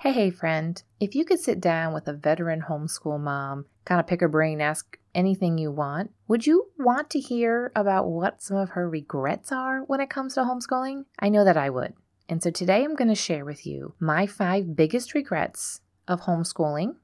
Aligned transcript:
Hey, 0.00 0.12
hey, 0.12 0.30
friend. 0.30 0.82
If 0.98 1.14
you 1.14 1.26
could 1.26 1.40
sit 1.40 1.60
down 1.60 1.92
with 1.92 2.08
a 2.08 2.14
veteran 2.14 2.62
homeschool 2.70 3.20
mom, 3.20 3.66
kind 3.84 4.00
of 4.00 4.06
pick 4.06 4.22
her 4.22 4.28
brain, 4.28 4.62
ask 4.62 4.98
anything 5.14 5.58
you 5.58 5.70
want, 5.70 6.10
would 6.26 6.46
you 6.46 6.68
want 6.78 7.10
to 7.10 7.20
hear 7.20 7.70
about 7.76 8.06
what 8.06 8.40
some 8.40 8.56
of 8.56 8.70
her 8.70 8.88
regrets 8.88 9.52
are 9.52 9.80
when 9.80 10.00
it 10.00 10.08
comes 10.08 10.32
to 10.34 10.40
homeschooling? 10.40 11.04
I 11.18 11.28
know 11.28 11.44
that 11.44 11.58
I 11.58 11.68
would. 11.68 11.92
And 12.30 12.42
so 12.42 12.50
today 12.50 12.82
I'm 12.82 12.94
going 12.94 13.08
to 13.08 13.14
share 13.14 13.44
with 13.44 13.66
you 13.66 13.92
my 14.00 14.26
five 14.26 14.74
biggest 14.74 15.12
regrets 15.12 15.82
of 16.08 16.22
homeschooling 16.22 16.94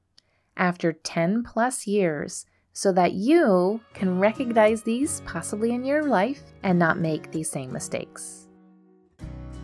after 0.55 0.91
10 0.91 1.43
plus 1.43 1.85
years 1.85 2.47
so 2.73 2.91
that 2.93 3.13
you 3.13 3.79
can 3.93 4.17
recognize 4.17 4.81
these 4.81 5.21
possibly 5.21 5.69
in 5.71 5.85
your 5.85 6.01
life 6.01 6.41
and 6.63 6.79
not 6.79 6.97
make 6.97 7.31
these 7.31 7.51
same 7.51 7.71
mistakes. 7.71 8.46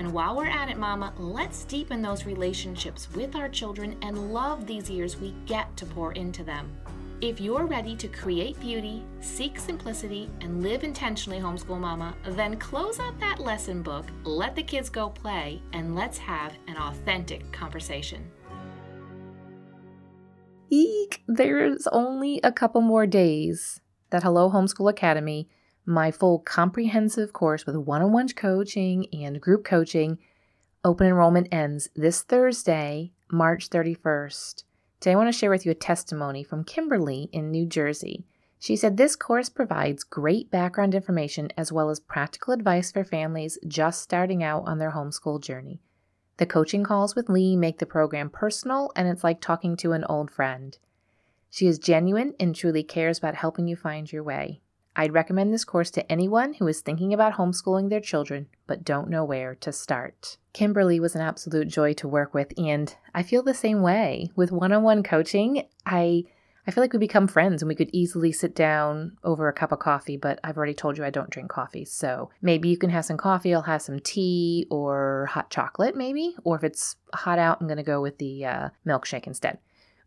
And 0.00 0.14
while 0.14 0.34
we're 0.34 0.46
at 0.46 0.70
it, 0.70 0.78
Mama, 0.78 1.12
let's 1.18 1.64
deepen 1.64 2.00
those 2.00 2.24
relationships 2.24 3.06
with 3.14 3.36
our 3.36 3.50
children 3.50 3.98
and 4.00 4.32
love 4.32 4.66
these 4.66 4.88
years 4.88 5.18
we 5.18 5.34
get 5.44 5.76
to 5.76 5.84
pour 5.84 6.12
into 6.12 6.42
them. 6.42 6.74
If 7.20 7.38
you're 7.38 7.66
ready 7.66 7.94
to 7.96 8.08
create 8.08 8.58
beauty, 8.60 9.02
seek 9.20 9.58
simplicity, 9.58 10.30
and 10.40 10.62
live 10.62 10.84
intentionally, 10.84 11.38
homeschool 11.38 11.78
mama, 11.78 12.14
then 12.28 12.56
close 12.56 12.98
up 12.98 13.20
that 13.20 13.40
lesson 13.40 13.82
book, 13.82 14.06
let 14.24 14.56
the 14.56 14.62
kids 14.62 14.88
go 14.88 15.10
play, 15.10 15.60
and 15.74 15.94
let's 15.94 16.16
have 16.16 16.54
an 16.66 16.78
authentic 16.78 17.52
conversation. 17.52 18.30
Eek! 20.70 21.22
There's 21.28 21.86
only 21.88 22.40
a 22.42 22.52
couple 22.52 22.80
more 22.80 23.06
days 23.06 23.82
that 24.08 24.22
Hello 24.22 24.48
Homeschool 24.48 24.88
Academy 24.88 25.50
my 25.86 26.10
full 26.10 26.38
comprehensive 26.38 27.32
course 27.32 27.66
with 27.66 27.76
one 27.76 28.02
on 28.02 28.12
one 28.12 28.28
coaching 28.28 29.06
and 29.12 29.40
group 29.40 29.64
coaching. 29.64 30.18
Open 30.84 31.06
enrollment 31.06 31.48
ends 31.52 31.88
this 31.94 32.22
Thursday, 32.22 33.12
March 33.30 33.70
31st. 33.70 34.64
Today, 35.00 35.12
I 35.12 35.16
want 35.16 35.28
to 35.28 35.38
share 35.38 35.50
with 35.50 35.64
you 35.64 35.72
a 35.72 35.74
testimony 35.74 36.42
from 36.42 36.64
Kimberly 36.64 37.28
in 37.32 37.50
New 37.50 37.66
Jersey. 37.66 38.24
She 38.58 38.76
said 38.76 38.96
this 38.96 39.16
course 39.16 39.48
provides 39.48 40.04
great 40.04 40.50
background 40.50 40.94
information 40.94 41.50
as 41.56 41.72
well 41.72 41.88
as 41.88 41.98
practical 41.98 42.52
advice 42.52 42.92
for 42.92 43.04
families 43.04 43.58
just 43.66 44.02
starting 44.02 44.42
out 44.42 44.64
on 44.66 44.78
their 44.78 44.90
homeschool 44.90 45.42
journey. 45.42 45.80
The 46.36 46.44
coaching 46.46 46.84
calls 46.84 47.14
with 47.14 47.30
Leigh 47.30 47.56
make 47.56 47.78
the 47.78 47.86
program 47.86 48.28
personal, 48.28 48.92
and 48.94 49.08
it's 49.08 49.24
like 49.24 49.40
talking 49.40 49.76
to 49.78 49.92
an 49.92 50.04
old 50.04 50.30
friend. 50.30 50.76
She 51.48 51.66
is 51.66 51.78
genuine 51.78 52.34
and 52.38 52.54
truly 52.54 52.82
cares 52.82 53.18
about 53.18 53.34
helping 53.34 53.66
you 53.66 53.76
find 53.76 54.10
your 54.12 54.22
way. 54.22 54.60
I'd 54.96 55.14
recommend 55.14 55.52
this 55.52 55.64
course 55.64 55.90
to 55.92 56.12
anyone 56.12 56.54
who 56.54 56.66
is 56.66 56.80
thinking 56.80 57.14
about 57.14 57.34
homeschooling 57.34 57.88
their 57.88 58.00
children 58.00 58.48
but 58.66 58.84
don't 58.84 59.10
know 59.10 59.24
where 59.24 59.54
to 59.56 59.72
start. 59.72 60.36
Kimberly 60.52 61.00
was 61.00 61.14
an 61.14 61.20
absolute 61.20 61.68
joy 61.68 61.92
to 61.94 62.08
work 62.08 62.34
with, 62.34 62.52
and 62.56 62.94
I 63.14 63.22
feel 63.22 63.42
the 63.42 63.54
same 63.54 63.82
way. 63.82 64.30
With 64.34 64.52
one 64.52 64.72
on 64.72 64.82
one 64.82 65.02
coaching, 65.02 65.64
I 65.86 66.24
I 66.66 66.72
feel 66.72 66.84
like 66.84 66.92
we 66.92 66.98
become 66.98 67.26
friends 67.26 67.62
and 67.62 67.68
we 67.68 67.74
could 67.74 67.90
easily 67.92 68.32
sit 68.32 68.54
down 68.54 69.16
over 69.24 69.48
a 69.48 69.52
cup 69.52 69.72
of 69.72 69.78
coffee, 69.78 70.16
but 70.16 70.38
I've 70.44 70.56
already 70.56 70.74
told 70.74 70.98
you 70.98 71.04
I 71.04 71.10
don't 71.10 71.30
drink 71.30 71.50
coffee. 71.50 71.84
So 71.84 72.30
maybe 72.42 72.68
you 72.68 72.76
can 72.76 72.90
have 72.90 73.04
some 73.04 73.16
coffee, 73.16 73.54
I'll 73.54 73.62
have 73.62 73.82
some 73.82 73.98
tea 73.98 74.66
or 74.70 75.26
hot 75.30 75.50
chocolate, 75.50 75.96
maybe. 75.96 76.36
Or 76.44 76.56
if 76.56 76.62
it's 76.62 76.96
hot 77.14 77.38
out, 77.38 77.60
I'm 77.60 77.66
going 77.66 77.78
to 77.78 77.82
go 77.82 78.00
with 78.00 78.18
the 78.18 78.44
uh, 78.44 78.68
milkshake 78.86 79.26
instead. 79.26 79.58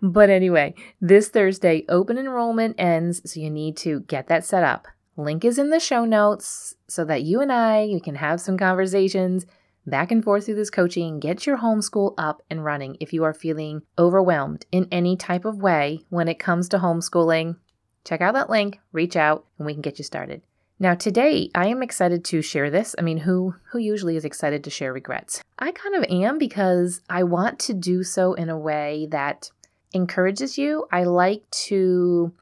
But 0.03 0.29
anyway, 0.29 0.75
this 0.99 1.29
Thursday, 1.29 1.85
open 1.87 2.17
enrollment 2.17 2.75
ends, 2.77 3.21
so 3.23 3.39
you 3.39 3.49
need 3.49 3.77
to 3.77 4.01
get 4.01 4.27
that 4.27 4.43
set 4.43 4.61
up. 4.61 4.85
Link 5.15 5.45
is 5.45 5.57
in 5.57 5.69
the 5.69 5.79
show 5.79 6.03
notes 6.03 6.75
so 6.89 7.05
that 7.05 7.23
you 7.23 7.39
and 7.39 7.53
I 7.53 7.85
we 7.85 8.01
can 8.01 8.15
have 8.15 8.41
some 8.41 8.57
conversations 8.57 9.45
back 9.87 10.11
and 10.11 10.21
forth 10.21 10.45
through 10.45 10.55
this 10.55 10.69
coaching. 10.69 11.21
Get 11.21 11.45
your 11.45 11.59
homeschool 11.59 12.15
up 12.17 12.41
and 12.49 12.65
running 12.65 12.97
if 12.99 13.13
you 13.13 13.23
are 13.23 13.33
feeling 13.33 13.83
overwhelmed 13.97 14.65
in 14.73 14.89
any 14.91 15.15
type 15.15 15.45
of 15.45 15.61
way 15.61 16.01
when 16.09 16.27
it 16.27 16.37
comes 16.37 16.67
to 16.69 16.79
homeschooling. 16.79 17.55
Check 18.03 18.19
out 18.19 18.33
that 18.33 18.49
link, 18.49 18.79
reach 18.91 19.15
out, 19.15 19.45
and 19.57 19.65
we 19.65 19.71
can 19.71 19.81
get 19.81 19.99
you 19.99 20.03
started. 20.03 20.41
Now 20.79 20.95
today, 20.95 21.49
I 21.55 21.67
am 21.67 21.81
excited 21.81 22.25
to 22.25 22.41
share 22.41 22.69
this. 22.69 22.93
I 22.99 23.03
mean, 23.03 23.19
who 23.19 23.55
who 23.71 23.77
usually 23.77 24.17
is 24.17 24.25
excited 24.25 24.65
to 24.65 24.69
share 24.69 24.91
regrets? 24.91 25.41
I 25.59 25.71
kind 25.71 25.95
of 25.95 26.03
am 26.09 26.37
because 26.37 26.99
I 27.09 27.23
want 27.23 27.57
to 27.59 27.73
do 27.73 28.03
so 28.03 28.33
in 28.33 28.49
a 28.49 28.59
way 28.59 29.07
that 29.11 29.49
encourages 29.93 30.57
you. 30.57 30.85
I 30.91 31.03
like 31.03 31.49
to 31.51 32.33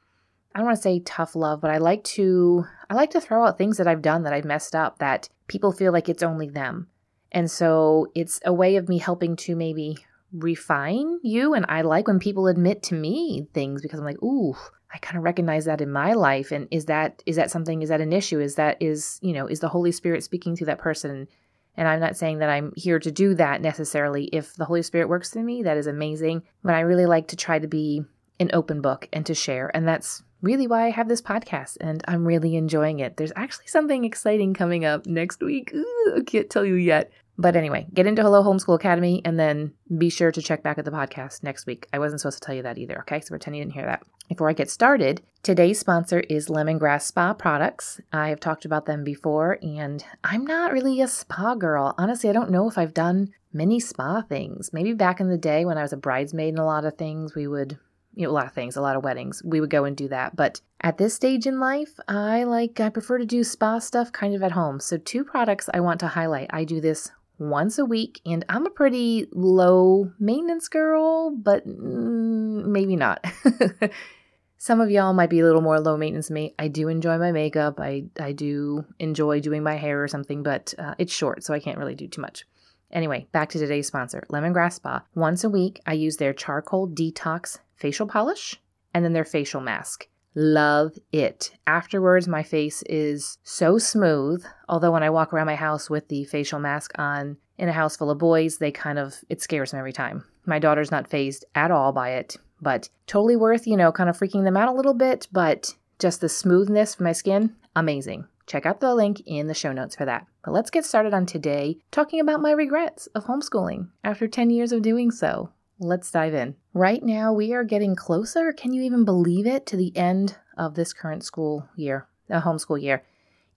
I 0.54 0.60
don't 0.60 0.68
want 0.68 0.78
to 0.78 0.82
say 0.82 1.00
tough 1.00 1.36
love, 1.36 1.62
but 1.62 1.72
I 1.72 1.78
like 1.78 2.04
to 2.06 2.66
I 2.90 2.94
like 2.94 3.12
to 3.12 3.22
throw 3.22 3.46
out 3.46 3.58
things 3.58 3.78
that 3.78 3.88
I've 3.88 4.02
done 4.02 4.24
that 4.24 4.34
I've 4.34 4.46
messed 4.46 4.76
up 4.76 5.00
that 5.00 5.30
people 5.48 5.72
feel 5.72 5.94
like 5.94 6.10
it's 6.10 6.24
only 6.24 6.50
them. 6.50 6.88
And 7.32 7.50
so 7.50 8.08
it's 8.16 8.42
a 8.46 8.54
way 8.54 8.76
of 8.76 8.90
me 8.90 8.98
helping 8.98 9.36
to 9.38 9.56
maybe 9.56 9.98
refine 10.34 11.20
you 11.24 11.54
and 11.54 11.66
I 11.68 11.82
like 11.82 12.08
when 12.08 12.20
people 12.20 12.48
admit 12.48 12.84
to 12.84 12.96
me 12.96 13.48
things 13.54 13.82
because 13.82 14.00
I'm 14.00 14.06
like, 14.06 14.22
"Ooh, 14.24 14.56
I 14.94 14.98
kind 14.98 15.18
of 15.18 15.24
recognize 15.24 15.66
that 15.66 15.82
in 15.82 15.92
my 15.92 16.14
life 16.14 16.52
and 16.52 16.68
is 16.72 16.86
that 16.86 17.22
is 17.26 17.36
that 17.36 17.52
something 17.52 17.82
is 17.82 17.90
that 17.90 18.02
an 18.02 18.14
issue? 18.14 18.40
Is 18.40 18.56
that 18.56 18.82
is, 18.82 19.20
you 19.22 19.34
know, 19.34 19.48
is 19.48 19.60
the 19.60 19.70
Holy 19.70 19.92
Spirit 19.92 20.24
speaking 20.24 20.56
through 20.56 20.68
that 20.68 20.80
person?" 20.80 21.28
And 21.78 21.88
I'm 21.88 22.00
not 22.00 22.18
saying 22.18 22.40
that 22.40 22.50
I'm 22.50 22.74
here 22.76 23.00
to 23.00 23.12
do 23.12 23.34
that 23.36 23.62
necessarily. 23.62 24.26
If 24.26 24.56
the 24.56 24.66
Holy 24.66 24.82
Spirit 24.82 25.10
works 25.10 25.30
through 25.30 25.44
me, 25.44 25.64
that 25.64 25.78
is 25.78 25.88
amazing. 25.88 26.44
But 26.64 26.76
I 26.76 26.82
really 26.82 27.06
like 27.06 27.28
to 27.30 27.36
try 27.36 27.60
to 27.60 27.68
be 27.68 28.04
an 28.40 28.50
open 28.54 28.82
book 28.82 29.08
and 29.14 29.26
to 29.26 29.34
share. 29.34 29.72
And 29.74 29.88
that's 29.88 30.24
really 30.42 30.68
why 30.68 30.86
I 30.86 30.90
have 30.90 31.08
this 31.08 31.22
podcast. 31.22 31.78
And 31.80 32.04
I'm 32.08 32.26
really 32.26 32.56
enjoying 32.56 33.00
it. 33.00 33.18
There's 33.18 33.32
actually 33.36 33.68
something 33.68 34.04
exciting 34.04 34.54
coming 34.54 34.84
up 34.84 35.06
next 35.06 35.42
week. 35.42 35.72
Ooh, 35.74 36.16
I 36.18 36.24
can't 36.24 36.50
tell 36.50 36.66
you 36.66 36.76
yet. 36.76 37.12
But 37.38 37.56
anyway, 37.56 37.88
get 37.94 38.06
into 38.06 38.22
Hello 38.22 38.44
Homeschool 38.44 38.76
Academy 38.76 39.22
and 39.26 39.40
then 39.40 39.74
be 39.98 40.10
sure 40.10 40.32
to 40.32 40.42
check 40.42 40.64
back 40.64 40.78
at 40.78 40.86
the 40.86 40.92
podcast 40.92 41.44
next 41.44 41.66
week. 41.66 41.88
I 41.92 42.00
wasn't 42.00 42.22
supposed 42.22 42.42
to 42.42 42.46
tell 42.46 42.56
you 42.56 42.64
that 42.64 42.78
either, 42.78 43.00
okay? 43.00 43.22
So 43.22 43.30
pretend 43.30 43.56
you 43.56 43.64
didn't 43.64 43.74
hear 43.74 43.86
that. 43.86 44.04
Before 44.30 44.50
I 44.50 44.54
get 44.54 44.70
started, 44.70 45.22
today's 45.44 45.80
sponsor 45.80 46.22
is 46.22 46.50
Lemongrass 46.50 47.04
Spa 47.04 47.34
Products. 47.34 48.00
I 48.14 48.30
have 48.30 48.40
talked 48.40 48.64
about 48.64 48.86
them 48.86 49.04
before, 49.04 49.58
and 49.62 50.04
I'm 50.24 50.46
not 50.46 50.72
really 50.72 51.02
a 51.02 51.08
spa 51.08 51.56
girl. 51.56 51.96
Honestly, 51.98 52.30
I 52.30 52.34
don't 52.34 52.52
know 52.52 52.70
if 52.70 52.78
I've 52.78 52.94
done 52.94 53.34
many 53.52 53.80
spa 53.80 54.22
things. 54.22 54.72
Maybe 54.72 54.94
back 54.94 55.20
in 55.20 55.30
the 55.30 55.38
day 55.38 55.66
when 55.66 55.78
I 55.78 55.82
was 55.82 55.94
a 55.94 55.98
bridesmaid 55.98 56.54
in 56.54 56.60
a 56.60 56.66
lot 56.66 56.86
of 56.86 56.98
things, 56.98 57.36
we 57.36 57.48
would 57.48 57.78
you 58.14 58.26
know, 58.26 58.32
a 58.32 58.34
lot 58.34 58.46
of 58.46 58.54
things, 58.54 58.76
a 58.76 58.82
lot 58.82 58.96
of 58.96 59.04
weddings. 59.04 59.42
We 59.44 59.62
would 59.62 59.70
go 59.70 59.86
and 59.86 59.96
do 59.96 60.08
that. 60.10 60.36
But 60.36 60.62
at 60.82 60.98
this 60.98 61.14
stage 61.14 61.48
in 61.48 61.60
life, 61.60 62.00
I 62.08 62.44
like 62.44 62.80
I 62.80 62.90
prefer 62.90 63.18
to 63.18 63.26
do 63.26 63.44
spa 63.44 63.80
stuff 63.80 64.12
kind 64.12 64.36
of 64.36 64.44
at 64.44 64.52
home. 64.52 64.80
So 64.80 64.98
two 64.98 65.24
products 65.24 65.70
I 65.74 65.80
want 65.80 66.00
to 66.02 66.08
highlight. 66.08 66.50
I 66.52 66.64
do 66.64 66.82
this 66.82 67.12
once 67.42 67.80
a 67.80 67.86
week, 67.86 68.22
and 68.26 68.46
I'm 68.48 68.68
a 68.68 68.70
pretty 68.70 69.28
low 69.32 70.12
maintenance 70.20 70.68
girl, 70.68 71.36
but 71.36 71.68
mm, 71.68 72.66
maybe 72.66 72.96
not. 72.96 73.26
Some 74.58 74.80
of 74.80 74.92
y'all 74.92 75.14
might 75.14 75.32
be 75.32 75.40
a 75.40 75.44
little 75.44 75.62
more 75.62 75.80
low 75.80 75.98
maintenance 75.98 76.28
than 76.28 76.36
me. 76.36 76.54
I 76.60 76.68
do 76.68 76.88
enjoy 76.88 77.18
my 77.18 77.32
makeup. 77.32 77.80
I, 77.80 78.04
I 78.20 78.32
do 78.32 78.86
enjoy 79.00 79.40
doing 79.40 79.64
my 79.64 79.76
hair 79.76 80.04
or 80.04 80.08
something, 80.08 80.44
but 80.44 80.76
uh, 80.78 80.94
it's 81.00 81.12
short, 81.12 81.44
so 81.44 81.52
I 81.52 81.60
can't 81.60 81.80
really 81.80 81.96
do 81.96 82.08
too 82.08 82.22
much. 82.22 82.46
Anyway, 82.92 83.26
back 83.32 83.50
to 83.50 83.60
today's 83.60 83.88
sponsor, 83.88 84.24
Lemongrass 84.30 84.74
Spa. 84.74 85.04
Once 85.16 85.44
a 85.44 85.50
week, 85.50 85.82
I 85.88 85.94
use 85.94 86.18
their 86.18 86.34
charcoal 86.34 86.88
detox 86.88 87.58
facial 87.76 88.06
polish 88.06 88.62
and 88.94 89.04
then 89.04 89.14
their 89.14 89.26
facial 89.26 89.62
mask. 89.62 90.08
Love 90.34 90.98
it. 91.12 91.52
Afterwards, 91.68 92.28
my 92.28 92.44
face 92.44 92.84
is 92.84 93.38
so 93.44 93.78
smooth. 93.78 94.44
Although, 94.70 94.92
when 94.92 95.04
I 95.04 95.10
walk 95.10 95.34
around 95.34 95.48
my 95.48 95.56
house 95.56 95.90
with 95.90 96.08
the 96.08 96.24
facial 96.26 96.60
mask 96.60 96.92
on 96.98 97.38
in 97.58 97.70
a 97.70 97.74
house 97.74 97.98
full 97.98 98.10
of 98.10 98.18
boys, 98.18 98.58
they 98.58 98.72
kind 98.72 98.98
of, 98.98 99.16
it 99.30 99.42
scares 99.42 99.72
them 99.72 99.80
every 99.80 99.94
time. 99.94 100.24
My 100.46 100.58
daughter's 100.58 100.92
not 100.92 101.10
fazed 101.10 101.46
at 101.54 101.70
all 101.70 101.92
by 101.92 102.12
it, 102.12 102.38
but 102.62 102.90
totally 103.08 103.36
worth, 103.36 103.68
you 103.68 103.76
know, 103.76 103.92
kind 103.92 104.10
of 104.10 104.18
freaking 104.18 104.44
them 104.44 104.58
out 104.58 104.70
a 104.70 104.74
little 104.74 104.94
bit. 104.94 105.28
But 105.32 105.76
just 106.00 106.22
the 106.22 106.30
smoothness 106.30 106.96
of 106.96 107.02
my 107.02 107.12
skin, 107.12 107.56
amazing. 107.76 108.26
Check 108.48 108.66
out 108.66 108.80
the 108.80 108.96
link 108.96 109.22
in 109.26 109.48
the 109.48 109.54
show 109.54 109.72
notes 109.72 109.96
for 109.96 110.06
that. 110.06 110.28
But 110.44 110.52
let's 110.52 110.72
get 110.72 110.86
started 110.86 111.14
on 111.14 111.26
today 111.26 111.78
talking 111.92 112.20
about 112.20 112.42
my 112.42 112.52
regrets 112.52 113.08
of 113.08 113.26
homeschooling 113.26 113.90
after 114.04 114.28
10 114.28 114.50
years 114.50 114.72
of 114.72 114.82
doing 114.82 115.12
so. 115.12 115.52
Let's 115.84 116.12
dive 116.12 116.36
in. 116.36 116.56
Right 116.76 117.02
now, 117.02 117.34
we 117.34 117.54
are 117.54 117.64
getting 117.64 117.96
closer, 117.96 118.54
can 118.54 118.72
you 118.72 118.84
even 118.84 119.04
believe 119.04 119.48
it, 119.48 119.66
to 119.66 119.76
the 119.76 119.96
end 119.98 120.38
of 120.56 120.76
this 120.76 120.94
current 120.94 121.24
school 121.24 121.68
year, 121.76 122.08
a 122.30 122.40
homeschool 122.40 122.80
year. 122.80 123.04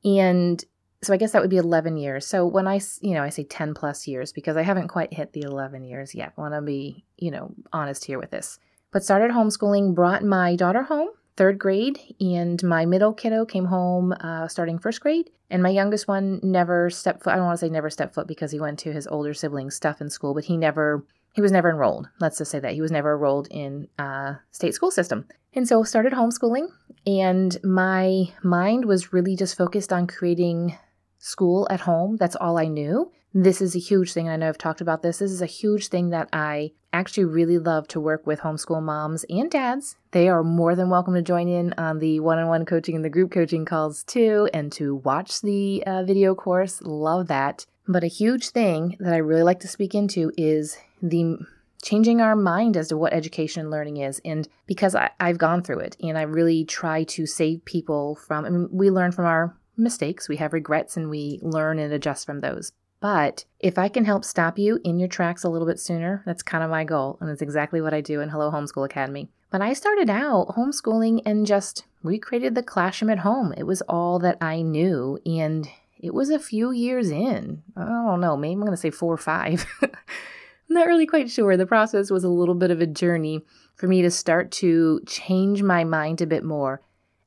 And 0.05 0.65
so 1.03 1.13
I 1.13 1.19
guess 1.19 1.33
that 1.33 1.43
would 1.43 1.51
be 1.51 1.59
11 1.59 1.99
years. 1.99 2.27
So 2.27 2.47
when 2.47 2.67
I, 2.67 2.81
you 3.03 3.13
know, 3.13 3.23
I 3.23 3.29
say 3.29 3.45
10 3.45 3.75
plus 3.75 4.09
years 4.09 4.33
because 4.33 4.57
I 4.57 4.63
haven't 4.63 4.89
quite 4.89 5.13
hit 5.13 5.35
the 5.35 5.43
11 5.43 5.85
years 5.85 6.15
yet. 6.15 6.33
I 6.37 6.41
want 6.41 6.55
to 6.55 6.63
be, 6.63 7.05
you 7.19 7.31
know, 7.31 7.55
honest 7.75 8.07
here 8.07 8.19
with 8.19 8.31
this. 8.31 8.59
But 8.91 9.05
started 9.05 9.31
homeschooling, 9.31 9.95
brought 9.95 10.25
my 10.25 10.57
daughter 10.57 10.83
home 10.83 11.11
third 11.37 11.59
grade, 11.59 11.99
and 12.21 12.63
my 12.63 12.87
middle 12.87 13.13
kiddo 13.13 13.45
came 13.45 13.67
home 13.67 14.13
uh, 14.21 14.49
starting 14.49 14.79
first 14.79 15.01
grade, 15.01 15.31
and 15.51 15.63
my 15.63 15.69
youngest 15.69 16.07
one 16.07 16.41
never 16.43 16.91
stepped 16.91 17.23
foot. 17.23 17.33
I 17.33 17.37
don't 17.37 17.47
want 17.47 17.59
to 17.59 17.67
say 17.67 17.71
never 17.71 17.91
stepped 17.91 18.15
foot 18.15 18.27
because 18.27 18.53
he 18.53 18.61
went 18.61 18.79
to 18.81 18.93
his 18.93 19.07
older 19.07 19.35
siblings' 19.35 19.75
stuff 19.75 20.01
in 20.01 20.11
school, 20.11 20.35
but 20.35 20.45
he 20.45 20.57
never 20.57 21.05
he 21.35 21.43
was 21.43 21.53
never 21.53 21.69
enrolled. 21.69 22.09
Let's 22.21 22.39
just 22.39 22.51
say 22.51 22.61
that 22.61 22.75
he 22.75 22.81
was 22.81 22.93
never 22.93 23.15
enrolled 23.15 23.49
in 23.51 23.89
a 23.99 24.37
state 24.53 24.75
school 24.75 24.91
system, 24.91 25.27
and 25.53 25.69
so 25.69 25.83
started 25.83 26.13
homeschooling. 26.13 26.69
And 27.07 27.57
my 27.63 28.33
mind 28.43 28.87
was 28.87 29.13
really 29.13 29.37
just 29.37 29.59
focused 29.59 29.93
on 29.93 30.07
creating 30.07 30.79
school 31.19 31.67
at 31.71 31.81
home. 31.81 32.17
That's 32.17 32.37
all 32.37 32.57
I 32.57 32.67
knew. 32.67 33.11
This 33.35 33.61
is 33.61 33.75
a 33.75 33.81
huge 33.81 34.13
thing. 34.13 34.29
I 34.29 34.37
know 34.37 34.49
I've 34.49 34.59
talked 34.59 34.81
about 34.81 35.03
this. 35.03 35.19
This 35.19 35.33
is 35.33 35.43
a 35.43 35.47
huge 35.47 35.89
thing 35.89 36.11
that 36.11 36.29
I 36.33 36.71
actually 36.93 37.25
really 37.25 37.59
love 37.59 37.89
to 37.89 38.01
work 38.01 38.25
with 38.25 38.41
homeschool 38.41 38.81
moms 38.81 39.25
and 39.29 39.51
dads. 39.51 39.97
They 40.13 40.29
are 40.29 40.45
more 40.45 40.77
than 40.77 40.89
welcome 40.89 41.15
to 41.15 41.23
join 41.23 41.49
in 41.49 41.75
on 41.77 41.99
the 41.99 42.21
one 42.21 42.39
on 42.39 42.47
one 42.47 42.65
coaching 42.65 42.95
and 42.95 43.05
the 43.05 43.11
group 43.11 43.33
coaching 43.33 43.65
calls 43.65 44.05
too, 44.05 44.49
and 44.55 44.71
to 44.73 44.95
watch 44.95 45.41
the 45.41 45.83
uh, 45.85 46.05
video 46.05 46.37
course. 46.37 46.81
Love 46.83 47.27
that. 47.27 47.67
But 47.89 48.05
a 48.05 48.07
huge 48.07 48.51
thing 48.51 48.97
that 49.01 49.13
I 49.13 49.19
really 49.19 49.43
like 49.43 49.61
to 49.61 49.69
speak 49.69 49.95
into 49.95 50.31
is 50.39 50.79
the 51.09 51.39
changing 51.83 52.21
our 52.23 52.35
mind 52.35 52.77
as 52.77 52.89
to 52.89 52.97
what 52.97 53.13
education 53.13 53.61
and 53.61 53.71
learning 53.71 53.99
is. 53.99 54.21
And 54.25 54.49
because 54.67 54.95
I, 54.95 55.11
have 55.21 55.39
gone 55.39 55.63
through 55.63 55.81
it 55.81 55.97
and 56.01 56.17
I 56.17 56.23
really 56.23 56.65
try 56.65 57.05
to 57.05 57.27
save 57.27 57.65
people 57.67 58.17
from, 58.17 58.47
I 58.47 58.51
mean, 58.51 58.69
we 58.73 58.91
learn 58.91 59.13
from 59.13 59.27
our 59.27 59.55
mistakes, 59.77 60.29
we 60.29 60.37
have 60.37 60.55
regrets, 60.55 60.97
and 60.97 61.11
we 61.11 61.39
learn 61.43 61.79
and 61.79 61.93
adjust 61.93 62.25
from 62.25 62.41
those. 62.41 62.73
But 63.01 63.45
if 63.61 63.77
I 63.77 63.89
can 63.89 64.07
help 64.07 64.25
stop 64.25 64.59
you 64.59 64.81
in 64.83 64.99
your 64.99 65.09
tracks 65.09 65.45
a 65.45 65.51
little 65.51 65.67
bit 65.67 65.79
sooner, 65.79 66.23
that's 66.25 66.43
kind 66.43 66.65
of 66.65 66.71
my 66.71 66.85
goal. 66.85 67.19
And 67.21 67.29
it's 67.29 67.43
exactly 67.43 67.83
what 67.83 67.93
I 67.93 68.01
do 68.01 68.23
in 68.23 68.31
Hello 68.31 68.51
Homeschool 68.51 68.87
Academy. 68.87 69.29
When 69.51 69.61
I 69.61 69.75
started 69.75 70.09
out 70.09 70.55
homeschooling 70.57 71.21
and 71.27 71.47
just 71.47 71.85
recreated 72.03 72.55
the 72.55 72.63
classroom 72.63 73.11
at 73.11 73.19
home, 73.19 73.53
it 73.59 73.65
was 73.65 73.83
all 73.83 74.19
that 74.21 74.39
I 74.41 74.63
knew. 74.63 75.19
And 75.27 75.69
it 75.99 76.15
was 76.15 76.31
a 76.31 76.39
few 76.39 76.71
years 76.71 77.11
in. 77.11 77.63
I 77.77 77.85
don't 77.85 78.21
know, 78.21 78.39
maybe 78.39 78.55
I'm 78.55 78.61
going 78.61 78.71
to 78.73 78.77
say 78.79 78.91
four 78.91 79.13
or 79.13 79.19
five. 79.19 79.67
I'm 80.69 80.75
not 80.75 80.87
really 80.87 81.07
quite 81.07 81.31
sure. 81.31 81.57
The 81.57 81.67
process 81.67 82.11
was 82.11 82.25
a 82.25 82.29
little 82.29 82.55
bit 82.55 82.71
of 82.71 82.81
a 82.81 82.87
journey 82.87 83.43
for 83.77 83.87
me 83.87 84.03
to 84.03 84.11
start 84.11 84.51
to 84.53 85.01
change 85.07 85.63
my 85.63 85.85
mind 85.85 86.21
a 86.21 86.27
bit 86.27 86.45
more 86.45 86.81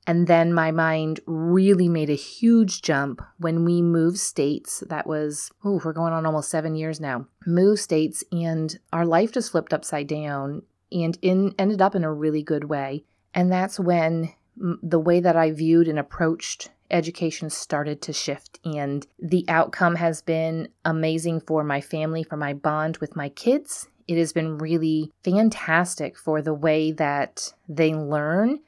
and 0.07 0.25
then 0.25 0.53
my 0.53 0.71
mind 0.71 1.19
really 1.25 1.89
made 1.89 2.09
a 2.09 2.15
huge 2.15 2.81
jump 2.81 3.21
when 3.39 3.65
we 3.65 3.81
moved 3.81 4.17
states. 4.17 4.81
That 4.87 5.05
was, 5.05 5.51
oh, 5.65 5.81
we're 5.83 5.91
going 5.91 6.13
on 6.13 6.25
almost 6.25 6.49
seven 6.49 6.75
years 6.75 7.01
now. 7.01 7.27
Moved 7.45 7.81
states, 7.81 8.23
and 8.31 8.79
our 8.93 9.05
life 9.05 9.33
just 9.33 9.51
flipped 9.51 9.73
upside 9.73 10.07
down 10.07 10.61
and 10.93 11.17
in, 11.21 11.53
ended 11.59 11.81
up 11.81 11.93
in 11.93 12.05
a 12.05 12.13
really 12.13 12.41
good 12.41 12.63
way. 12.63 13.03
And 13.33 13.51
that's 13.51 13.81
when 13.81 14.33
the 14.55 14.99
way 14.99 15.19
that 15.19 15.35
I 15.35 15.51
viewed 15.51 15.89
and 15.89 15.99
approached 15.99 16.69
education 16.89 17.49
started 17.49 18.01
to 18.03 18.13
shift. 18.13 18.59
And 18.63 19.05
the 19.19 19.45
outcome 19.47 19.95
has 19.95 20.21
been 20.21 20.69
amazing 20.85 21.41
for 21.41 21.63
my 21.63 21.81
family, 21.81 22.23
for 22.23 22.37
my 22.37 22.53
bond 22.53 22.97
with 22.97 23.15
my 23.15 23.29
kids. 23.29 23.87
It 24.07 24.17
has 24.17 24.33
been 24.33 24.57
really 24.57 25.11
fantastic 25.23 26.17
for 26.17 26.41
the 26.41 26.53
way 26.53 26.91
that 26.93 27.53
they 27.67 27.93
learn 27.93 28.59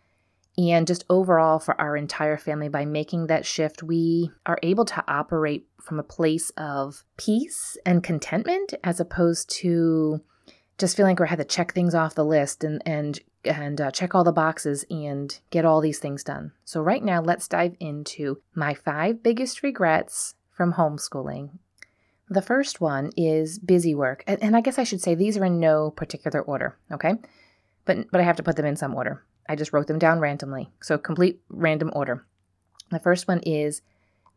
and 0.58 0.86
just 0.86 1.06
overall 1.10 1.60
for 1.60 1.80
our 1.80 1.96
entire 1.96 2.38
family 2.38 2.68
by 2.68 2.84
making 2.84 3.28
that 3.28 3.46
shift 3.46 3.82
we 3.82 4.30
are 4.46 4.60
able 4.62 4.84
to 4.84 5.04
operate 5.08 5.66
from 5.82 6.00
a 6.00 6.04
place 6.04 6.52
of 6.58 7.06
peace 7.18 7.78
and 7.86 8.04
contentment 8.04 8.74
as 8.84 9.00
opposed 9.00 9.50
to 9.50 10.20
just 10.78 10.98
feeling 10.98 11.12
like 11.12 11.20
we 11.20 11.28
had 11.28 11.38
to 11.38 11.46
check 11.46 11.74
things 11.74 11.96
off 11.96 12.16
the 12.16 12.26
list 12.26 12.64
and 12.64 12.82
and 12.86 13.20
and 13.46 13.80
uh, 13.80 13.92
check 13.92 14.14
all 14.14 14.24
the 14.24 14.32
boxes 14.32 14.86
and 14.90 15.40
get 15.50 15.66
all 15.66 15.82
these 15.82 16.00
things 16.00 16.24
done. 16.24 16.52
So 16.66 16.82
right 16.82 17.04
now 17.04 17.22
let's 17.22 17.48
dive 17.48 17.76
into 17.80 18.42
my 18.54 18.74
5 18.74 19.24
biggest 19.24 19.64
regrets 19.64 20.36
from 20.52 20.74
homeschooling. 20.74 21.52
The 22.30 22.42
first 22.42 22.80
one 22.80 23.12
is 23.18 23.58
busy 23.58 23.96
work. 23.96 24.24
And, 24.28 24.42
and 24.44 24.56
I 24.56 24.62
guess 24.62 24.78
I 24.78 24.84
should 24.84 25.02
say 25.02 25.16
these 25.16 25.38
are 25.38 25.46
in 25.46 25.60
no 25.60 25.92
particular 25.92 26.42
order, 26.42 26.78
okay? 26.92 27.16
But 27.86 28.12
but 28.12 28.22
I 28.22 28.24
have 28.24 28.36
to 28.36 28.44
put 28.44 28.56
them 28.56 28.68
in 28.68 28.76
some 28.76 28.94
order. 28.94 29.24
I 29.48 29.56
just 29.56 29.74
wrote 29.74 29.88
them 29.88 29.98
down 29.98 30.20
randomly. 30.20 30.70
So, 30.80 31.00
complete 31.00 31.40
random 31.50 31.90
order. 31.94 32.24
The 32.92 33.00
first 33.00 33.28
one 33.28 33.40
is 33.40 33.82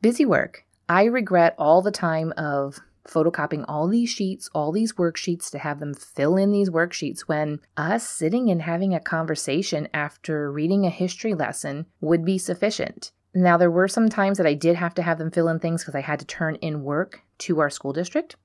busy 0.00 0.24
work. 0.24 0.64
I 0.88 1.04
regret 1.04 1.54
all 1.58 1.82
the 1.82 1.90
time 1.90 2.32
of 2.36 2.80
photocopying 3.08 3.64
all 3.68 3.88
these 3.88 4.10
sheets, 4.10 4.48
all 4.54 4.72
these 4.72 4.94
worksheets 4.94 5.50
to 5.50 5.58
have 5.58 5.80
them 5.80 5.94
fill 5.94 6.36
in 6.36 6.52
these 6.52 6.70
worksheets 6.70 7.20
when 7.22 7.60
us 7.76 8.06
sitting 8.06 8.50
and 8.50 8.62
having 8.62 8.94
a 8.94 9.00
conversation 9.00 9.88
after 9.92 10.50
reading 10.50 10.86
a 10.86 10.90
history 10.90 11.34
lesson 11.34 11.86
would 12.00 12.24
be 12.24 12.38
sufficient. 12.38 13.12
Now, 13.34 13.56
there 13.56 13.70
were 13.70 13.88
some 13.88 14.08
times 14.08 14.38
that 14.38 14.46
I 14.46 14.54
did 14.54 14.76
have 14.76 14.94
to 14.94 15.02
have 15.02 15.18
them 15.18 15.30
fill 15.30 15.48
in 15.48 15.58
things 15.58 15.82
because 15.82 15.94
I 15.94 16.02
had 16.02 16.18
to 16.18 16.26
turn 16.26 16.56
in 16.56 16.82
work 16.82 17.22
to 17.38 17.60
our 17.60 17.70
school 17.70 17.92
district. 17.92 18.36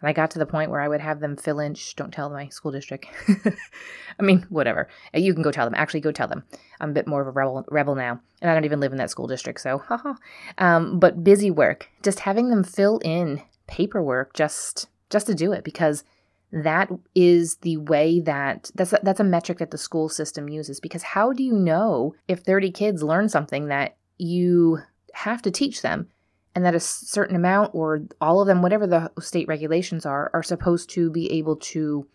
And 0.00 0.08
I 0.08 0.12
got 0.12 0.30
to 0.32 0.38
the 0.38 0.46
point 0.46 0.70
where 0.70 0.80
I 0.80 0.88
would 0.88 1.00
have 1.00 1.20
them 1.20 1.36
fill 1.36 1.58
in, 1.58 1.74
shh, 1.74 1.94
don't 1.94 2.12
tell 2.12 2.28
my 2.28 2.48
school 2.48 2.70
district. 2.70 3.06
I 4.20 4.22
mean, 4.22 4.46
whatever. 4.50 4.88
Uh, 5.14 5.18
you 5.18 5.32
can 5.32 5.42
go 5.42 5.50
tell 5.50 5.66
them. 5.66 5.74
Actually, 5.74 6.00
go 6.00 6.12
tell 6.12 6.28
them. 6.28 6.44
I'm 6.80 6.90
a 6.90 6.92
bit 6.92 7.06
more 7.06 7.22
of 7.22 7.26
a 7.26 7.30
rebel, 7.30 7.64
rebel 7.70 7.94
now. 7.94 8.20
And 8.42 8.50
I 8.50 8.54
don't 8.54 8.66
even 8.66 8.78
live 8.78 8.92
in 8.92 8.98
that 8.98 9.10
school 9.10 9.26
district, 9.26 9.60
so 9.60 9.78
haha. 9.78 10.14
um, 10.58 11.00
but 11.00 11.24
busy 11.24 11.50
work, 11.50 11.88
just 12.02 12.20
having 12.20 12.50
them 12.50 12.62
fill 12.62 12.98
in 13.04 13.42
paperwork 13.66 14.34
just 14.34 14.88
just 15.10 15.26
to 15.26 15.34
do 15.34 15.52
it 15.52 15.64
because 15.64 16.04
that 16.52 16.90
is 17.14 17.56
the 17.56 17.76
way 17.76 18.20
that 18.20 18.70
that's 18.74 18.92
a, 18.92 19.00
that's 19.02 19.20
a 19.20 19.24
metric 19.24 19.58
that 19.58 19.70
the 19.70 19.78
school 19.78 20.08
system 20.08 20.48
uses 20.48 20.80
because 20.80 21.02
how 21.02 21.32
do 21.32 21.42
you 21.42 21.52
know 21.52 22.14
if 22.28 22.40
30 22.40 22.70
kids 22.70 23.02
learn 23.02 23.28
something 23.28 23.66
that 23.66 23.96
you 24.18 24.78
have 25.12 25.42
to 25.42 25.50
teach 25.50 25.82
them 25.82 26.08
and 26.56 26.64
that 26.64 26.74
a 26.74 26.80
certain 26.80 27.36
amount 27.36 27.74
or 27.74 28.00
all 28.18 28.40
of 28.40 28.46
them, 28.46 28.62
whatever 28.62 28.86
the 28.86 29.12
state 29.20 29.46
regulations 29.46 30.06
are, 30.06 30.30
are 30.32 30.42
supposed 30.42 30.88
to 30.88 31.10
be 31.10 31.30
able 31.30 31.56
to 31.56 32.08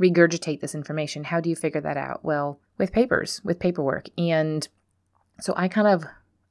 regurgitate 0.00 0.60
this 0.60 0.74
information. 0.74 1.24
How 1.24 1.40
do 1.40 1.50
you 1.50 1.56
figure 1.56 1.80
that 1.80 1.96
out? 1.96 2.24
Well, 2.24 2.60
with 2.78 2.92
papers, 2.92 3.40
with 3.42 3.58
paperwork. 3.58 4.06
And 4.16 4.68
so 5.40 5.52
I 5.56 5.66
kind 5.66 5.88
of 5.88 6.04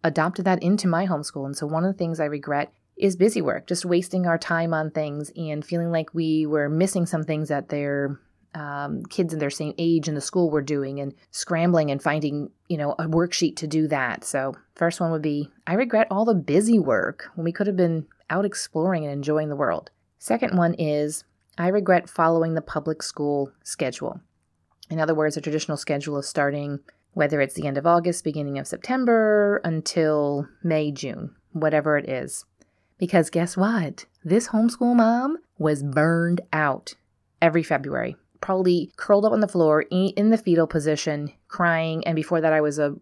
adopted 0.04 0.44
that 0.44 0.62
into 0.62 0.90
my 0.90 1.08
homeschool. 1.08 1.46
And 1.46 1.56
so 1.56 1.66
one 1.66 1.86
of 1.86 1.94
the 1.94 1.98
things 1.98 2.20
I 2.20 2.26
regret 2.26 2.74
is 3.01 3.15
busy 3.15 3.42
work, 3.42 3.68
just 3.68 3.86
wasting 3.86 4.27
our 4.27 4.38
time 4.38 4.74
on 4.74 4.92
things 4.92 5.31
and 5.36 5.65
feeling 5.65 5.92
like 5.92 6.13
we 6.13 6.45
were 6.45 6.69
missing 6.69 7.06
some 7.06 7.24
things 7.24 7.50
that 7.50 7.69
they're 7.69 8.19
um, 8.53 9.03
kids 9.06 9.33
in 9.33 9.39
their 9.39 9.50
same 9.50 9.74
age 9.77 10.07
in 10.07 10.15
the 10.15 10.21
school 10.21 10.50
were 10.50 10.62
doing 10.62 11.00
and 11.00 11.13
scrambling 11.31 11.89
and 11.89 12.03
finding, 12.03 12.50
you 12.68 12.77
know, 12.77 12.92
a 12.94 13.06
worksheet 13.06 13.56
to 13.57 13.68
do 13.68 13.88
that. 13.88 14.25
So, 14.25 14.53
first 14.75 15.00
one 15.00 15.12
would 15.12 15.21
be 15.21 15.50
I 15.65 15.74
regret 15.74 16.07
all 16.12 16.25
the 16.25 16.36
busy 16.36 16.77
work 16.77 17.29
when 17.36 17.46
we 17.46 17.53
could 17.53 17.67
have 17.67 17.77
been 17.77 18.08
out 18.29 18.46
exploring 18.46 19.03
and 19.03 19.13
enjoying 19.13 19.50
the 19.50 19.55
world. 19.55 19.89
Second 20.20 20.58
one 20.58 20.74
is 20.75 21.24
I 21.58 21.70
regret 21.70 22.10
following 22.10 22.53
the 22.53 22.62
public 22.62 23.01
school 23.01 23.51
schedule. 23.63 24.20
In 24.89 25.00
other 25.00 25.15
words, 25.15 25.38
a 25.38 25.41
traditional 25.41 25.77
schedule 25.77 26.17
of 26.17 26.25
starting 26.25 26.79
whether 27.13 27.41
it's 27.41 27.55
the 27.55 27.67
end 27.67 27.77
of 27.77 27.86
August, 27.86 28.24
beginning 28.24 28.58
of 28.58 28.67
September, 28.67 29.60
until 29.63 30.48
May, 30.63 30.91
June, 30.91 31.36
whatever 31.51 31.98
it 31.98 32.08
is. 32.10 32.46
Because 33.01 33.29
guess 33.29 33.58
what? 33.58 34.05
This 34.24 34.48
homeschool 34.48 34.96
mom 34.96 35.39
was 35.58 35.84
burned 35.84 36.39
out 36.53 36.93
every 37.41 37.63
February 37.63 38.15
probably 38.41 38.91
curled 38.98 39.24
up 39.24 39.31
on 39.31 39.39
the 39.39 39.48
floor 39.48 39.86
in 39.91 40.31
the 40.31 40.38
fetal 40.38 40.67
position, 40.67 41.31
crying. 41.48 42.05
And 42.05 42.15
before 42.15 42.41
that, 42.41 42.51
I 42.51 42.60
was 42.60 42.79
a 42.79 42.96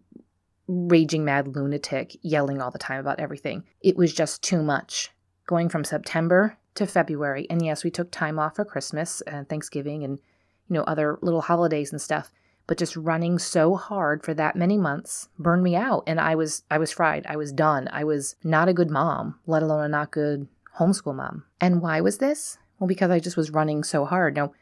raging 0.68 1.24
mad 1.24 1.48
lunatic, 1.48 2.16
yelling 2.22 2.60
all 2.60 2.70
the 2.70 2.78
time 2.78 3.00
about 3.00 3.18
everything. 3.18 3.64
It 3.80 3.96
was 3.96 4.12
just 4.12 4.42
too 4.42 4.62
much. 4.62 5.10
Going 5.46 5.68
from 5.68 5.82
September 5.82 6.58
to 6.76 6.86
February. 6.86 7.46
And 7.50 7.64
yes, 7.64 7.82
we 7.82 7.90
took 7.90 8.12
time 8.12 8.38
off 8.38 8.54
for 8.56 8.64
Christmas 8.64 9.20
and 9.22 9.48
Thanksgiving 9.48 10.04
and, 10.04 10.20
you 10.68 10.74
know, 10.74 10.82
other 10.82 11.18
little 11.22 11.40
holidays 11.40 11.90
and 11.90 12.00
stuff. 12.00 12.30
But 12.70 12.78
just 12.78 12.94
running 12.94 13.40
so 13.40 13.74
hard 13.74 14.22
for 14.22 14.32
that 14.34 14.54
many 14.54 14.78
months 14.78 15.28
burned 15.40 15.64
me 15.64 15.74
out. 15.74 16.04
And 16.06 16.20
I 16.20 16.36
was 16.36 16.62
I 16.70 16.78
was 16.78 16.92
fried. 16.92 17.26
I 17.28 17.34
was 17.34 17.50
done. 17.50 17.88
I 17.90 18.04
was 18.04 18.36
not 18.44 18.68
a 18.68 18.72
good 18.72 18.92
mom, 18.92 19.40
let 19.44 19.64
alone 19.64 19.82
a 19.82 19.88
not 19.88 20.12
good 20.12 20.46
homeschool 20.78 21.16
mom. 21.16 21.42
And 21.60 21.82
why 21.82 22.00
was 22.00 22.18
this? 22.18 22.58
Well, 22.78 22.86
because 22.86 23.10
I 23.10 23.18
just 23.18 23.36
was 23.36 23.50
running 23.50 23.82
so 23.82 24.04
hard. 24.04 24.36
Now, 24.36 24.52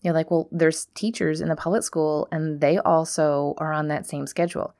you're 0.00 0.12
like, 0.12 0.28
well, 0.28 0.48
there's 0.50 0.88
teachers 0.94 1.40
in 1.40 1.50
the 1.50 1.54
public 1.54 1.84
school 1.84 2.26
and 2.32 2.60
they 2.60 2.78
also 2.78 3.54
are 3.58 3.72
on 3.72 3.86
that 3.86 4.06
same 4.06 4.26
schedule. 4.26 4.74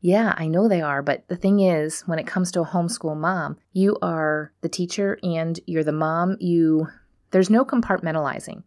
Yeah, 0.00 0.34
I 0.36 0.48
know 0.48 0.66
they 0.66 0.82
are, 0.82 1.02
but 1.02 1.22
the 1.28 1.36
thing 1.36 1.60
is, 1.60 2.00
when 2.06 2.18
it 2.18 2.26
comes 2.26 2.50
to 2.50 2.62
a 2.62 2.66
homeschool 2.66 3.16
mom, 3.16 3.58
you 3.72 3.96
are 4.02 4.50
the 4.60 4.68
teacher 4.68 5.20
and 5.22 5.60
you're 5.68 5.84
the 5.84 5.92
mom. 5.92 6.36
You 6.40 6.88
there's 7.30 7.48
no 7.48 7.64
compartmentalizing. 7.64 8.64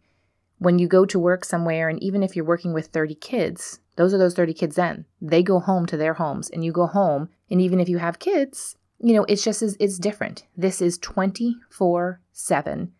When 0.58 0.78
you 0.78 0.88
go 0.88 1.04
to 1.06 1.18
work 1.18 1.44
somewhere 1.44 1.88
and 1.88 2.02
even 2.02 2.22
if 2.22 2.34
you're 2.34 2.44
working 2.44 2.72
with 2.72 2.86
30 2.86 3.14
kids, 3.16 3.80
those 3.96 4.12
are 4.12 4.18
those 4.18 4.34
30 4.34 4.54
kids 4.54 4.76
then. 4.76 5.04
They 5.20 5.42
go 5.42 5.60
home 5.60 5.86
to 5.86 5.96
their 5.96 6.14
homes 6.14 6.50
and 6.50 6.64
you 6.64 6.72
go 6.72 6.86
home 6.86 7.28
and 7.50 7.60
even 7.60 7.80
if 7.80 7.88
you 7.88 7.98
have 7.98 8.18
kids, 8.18 8.76
you 9.00 9.14
know, 9.14 9.24
it's 9.24 9.44
just 9.44 9.62
it's 9.62 9.98
different. 9.98 10.44
This 10.56 10.82
is 10.82 10.98
24/7 10.98 12.90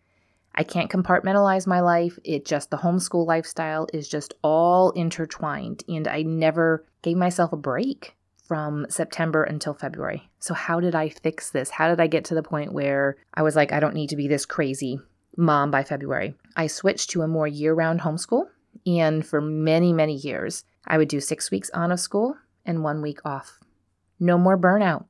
I 0.59 0.63
can't 0.63 0.91
compartmentalize 0.91 1.67
my 1.67 1.79
life. 1.79 2.19
It 2.25 2.45
just, 2.45 2.69
the 2.69 2.77
homeschool 2.77 3.25
lifestyle 3.25 3.87
is 3.93 4.09
just 4.09 4.33
all 4.43 4.91
intertwined. 4.91 5.83
And 5.87 6.05
I 6.05 6.23
never 6.23 6.85
gave 7.01 7.15
myself 7.15 7.53
a 7.53 7.57
break 7.57 8.17
from 8.45 8.85
September 8.89 9.43
until 9.43 9.73
February. 9.73 10.29
So, 10.39 10.53
how 10.53 10.81
did 10.81 10.95
I 10.95 11.09
fix 11.09 11.51
this? 11.51 11.69
How 11.69 11.87
did 11.87 12.01
I 12.01 12.07
get 12.07 12.25
to 12.25 12.35
the 12.35 12.43
point 12.43 12.73
where 12.73 13.15
I 13.33 13.41
was 13.41 13.55
like, 13.55 13.71
I 13.71 13.79
don't 13.79 13.93
need 13.93 14.09
to 14.09 14.17
be 14.17 14.27
this 14.27 14.45
crazy 14.45 14.99
mom 15.37 15.71
by 15.71 15.83
February? 15.83 16.35
I 16.55 16.67
switched 16.67 17.09
to 17.11 17.21
a 17.21 17.27
more 17.27 17.47
year 17.47 17.73
round 17.73 18.01
homeschool. 18.01 18.45
And 18.85 19.25
for 19.25 19.41
many, 19.41 19.93
many 19.93 20.15
years, 20.15 20.63
I 20.85 20.97
would 20.97 21.07
do 21.09 21.19
six 21.19 21.51
weeks 21.51 21.69
on 21.71 21.91
of 21.91 21.99
school 21.99 22.35
and 22.65 22.83
one 22.83 23.01
week 23.01 23.19
off. 23.25 23.59
No 24.19 24.37
more 24.37 24.57
burnout. 24.57 25.05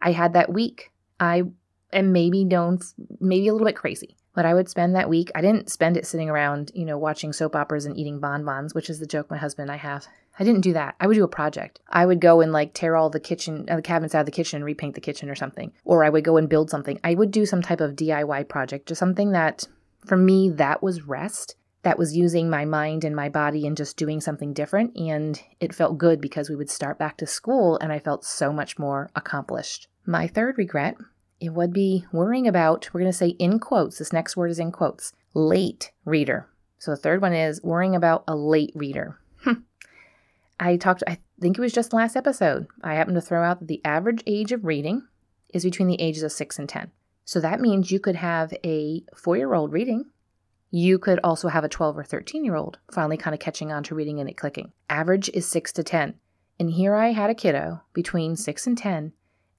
I 0.00 0.12
had 0.12 0.32
that 0.32 0.52
week. 0.52 0.90
I 1.20 1.44
am 1.92 2.12
maybe 2.12 2.44
known, 2.44 2.80
maybe 3.20 3.48
a 3.48 3.52
little 3.52 3.66
bit 3.66 3.76
crazy, 3.76 4.16
but 4.34 4.44
I 4.44 4.54
would 4.54 4.68
spend 4.68 4.94
that 4.94 5.08
week. 5.08 5.30
I 5.34 5.40
didn't 5.40 5.70
spend 5.70 5.96
it 5.96 6.06
sitting 6.06 6.28
around, 6.28 6.72
you 6.74 6.84
know, 6.84 6.98
watching 6.98 7.32
soap 7.32 7.56
operas 7.56 7.86
and 7.86 7.96
eating 7.96 8.20
bonbons, 8.20 8.74
which 8.74 8.90
is 8.90 8.98
the 8.98 9.06
joke 9.06 9.30
my 9.30 9.36
husband 9.36 9.70
and 9.70 9.72
I 9.72 9.78
have. 9.78 10.06
I 10.38 10.44
didn't 10.44 10.62
do 10.62 10.72
that. 10.72 10.96
I 10.98 11.06
would 11.06 11.14
do 11.14 11.24
a 11.24 11.28
project. 11.28 11.80
I 11.88 12.06
would 12.06 12.20
go 12.20 12.40
and 12.40 12.52
like 12.52 12.74
tear 12.74 12.96
all 12.96 13.10
the 13.10 13.20
kitchen, 13.20 13.66
uh, 13.70 13.76
the 13.76 13.82
cabinets 13.82 14.14
out 14.14 14.20
of 14.20 14.26
the 14.26 14.32
kitchen 14.32 14.56
and 14.56 14.64
repaint 14.64 14.94
the 14.94 15.00
kitchen 15.00 15.30
or 15.30 15.34
something. 15.34 15.72
Or 15.84 16.04
I 16.04 16.10
would 16.10 16.24
go 16.24 16.36
and 16.36 16.48
build 16.48 16.70
something. 16.70 16.98
I 17.04 17.14
would 17.14 17.30
do 17.30 17.46
some 17.46 17.62
type 17.62 17.80
of 17.80 17.94
DIY 17.94 18.48
project, 18.48 18.88
just 18.88 18.98
something 18.98 19.32
that, 19.32 19.68
for 20.04 20.16
me, 20.16 20.50
that 20.50 20.82
was 20.82 21.02
rest. 21.02 21.56
That 21.82 21.98
was 21.98 22.16
using 22.16 22.48
my 22.48 22.64
mind 22.64 23.04
and 23.04 23.14
my 23.14 23.28
body 23.28 23.66
and 23.66 23.76
just 23.76 23.96
doing 23.96 24.20
something 24.20 24.54
different. 24.54 24.96
And 24.96 25.40
it 25.60 25.74
felt 25.74 25.98
good 25.98 26.20
because 26.20 26.48
we 26.48 26.56
would 26.56 26.70
start 26.70 26.98
back 26.98 27.18
to 27.18 27.26
school 27.26 27.78
and 27.78 27.92
I 27.92 27.98
felt 27.98 28.24
so 28.24 28.52
much 28.52 28.78
more 28.78 29.10
accomplished. 29.14 29.86
My 30.06 30.26
third 30.26 30.56
regret, 30.56 30.96
it 31.40 31.50
would 31.50 31.72
be 31.72 32.06
worrying 32.10 32.48
about, 32.48 32.88
we're 32.92 33.00
going 33.00 33.12
to 33.12 33.16
say 33.16 33.28
in 33.28 33.58
quotes, 33.58 33.98
this 33.98 34.14
next 34.14 34.36
word 34.36 34.50
is 34.50 34.58
in 34.58 34.72
quotes, 34.72 35.12
late 35.34 35.92
reader. 36.06 36.48
So 36.78 36.90
the 36.90 36.96
third 36.96 37.20
one 37.20 37.34
is 37.34 37.62
worrying 37.62 37.94
about 37.94 38.24
a 38.26 38.34
late 38.34 38.72
reader. 38.74 39.18
I 40.58 40.76
talked, 40.76 41.02
I 41.06 41.18
think 41.40 41.58
it 41.58 41.60
was 41.60 41.72
just 41.72 41.90
the 41.90 41.96
last 41.96 42.16
episode, 42.16 42.66
I 42.82 42.94
happened 42.94 43.16
to 43.16 43.20
throw 43.20 43.42
out 43.42 43.60
that 43.60 43.68
the 43.68 43.80
average 43.84 44.22
age 44.26 44.52
of 44.52 44.64
reading 44.64 45.06
is 45.52 45.64
between 45.64 45.88
the 45.88 46.00
ages 46.00 46.22
of 46.22 46.32
6 46.32 46.58
and 46.58 46.68
10. 46.68 46.90
So 47.24 47.40
that 47.40 47.60
means 47.60 47.90
you 47.90 48.00
could 48.00 48.16
have 48.16 48.52
a 48.64 49.02
four 49.16 49.36
year 49.36 49.54
old 49.54 49.72
reading. 49.72 50.06
You 50.70 50.98
could 50.98 51.20
also 51.22 51.48
have 51.48 51.64
a 51.64 51.68
12 51.68 51.98
or 51.98 52.04
13 52.04 52.44
year 52.44 52.56
old 52.56 52.78
finally 52.92 53.16
kind 53.16 53.34
of 53.34 53.40
catching 53.40 53.72
on 53.72 53.82
to 53.84 53.94
reading 53.94 54.20
and 54.20 54.28
it 54.28 54.36
clicking. 54.36 54.72
Average 54.90 55.30
is 55.32 55.46
6 55.46 55.72
to 55.72 55.82
10. 55.82 56.14
And 56.58 56.70
here 56.70 56.94
I 56.94 57.12
had 57.12 57.30
a 57.30 57.34
kiddo 57.34 57.82
between 57.92 58.36
6 58.36 58.66
and 58.66 58.78
10, 58.78 59.12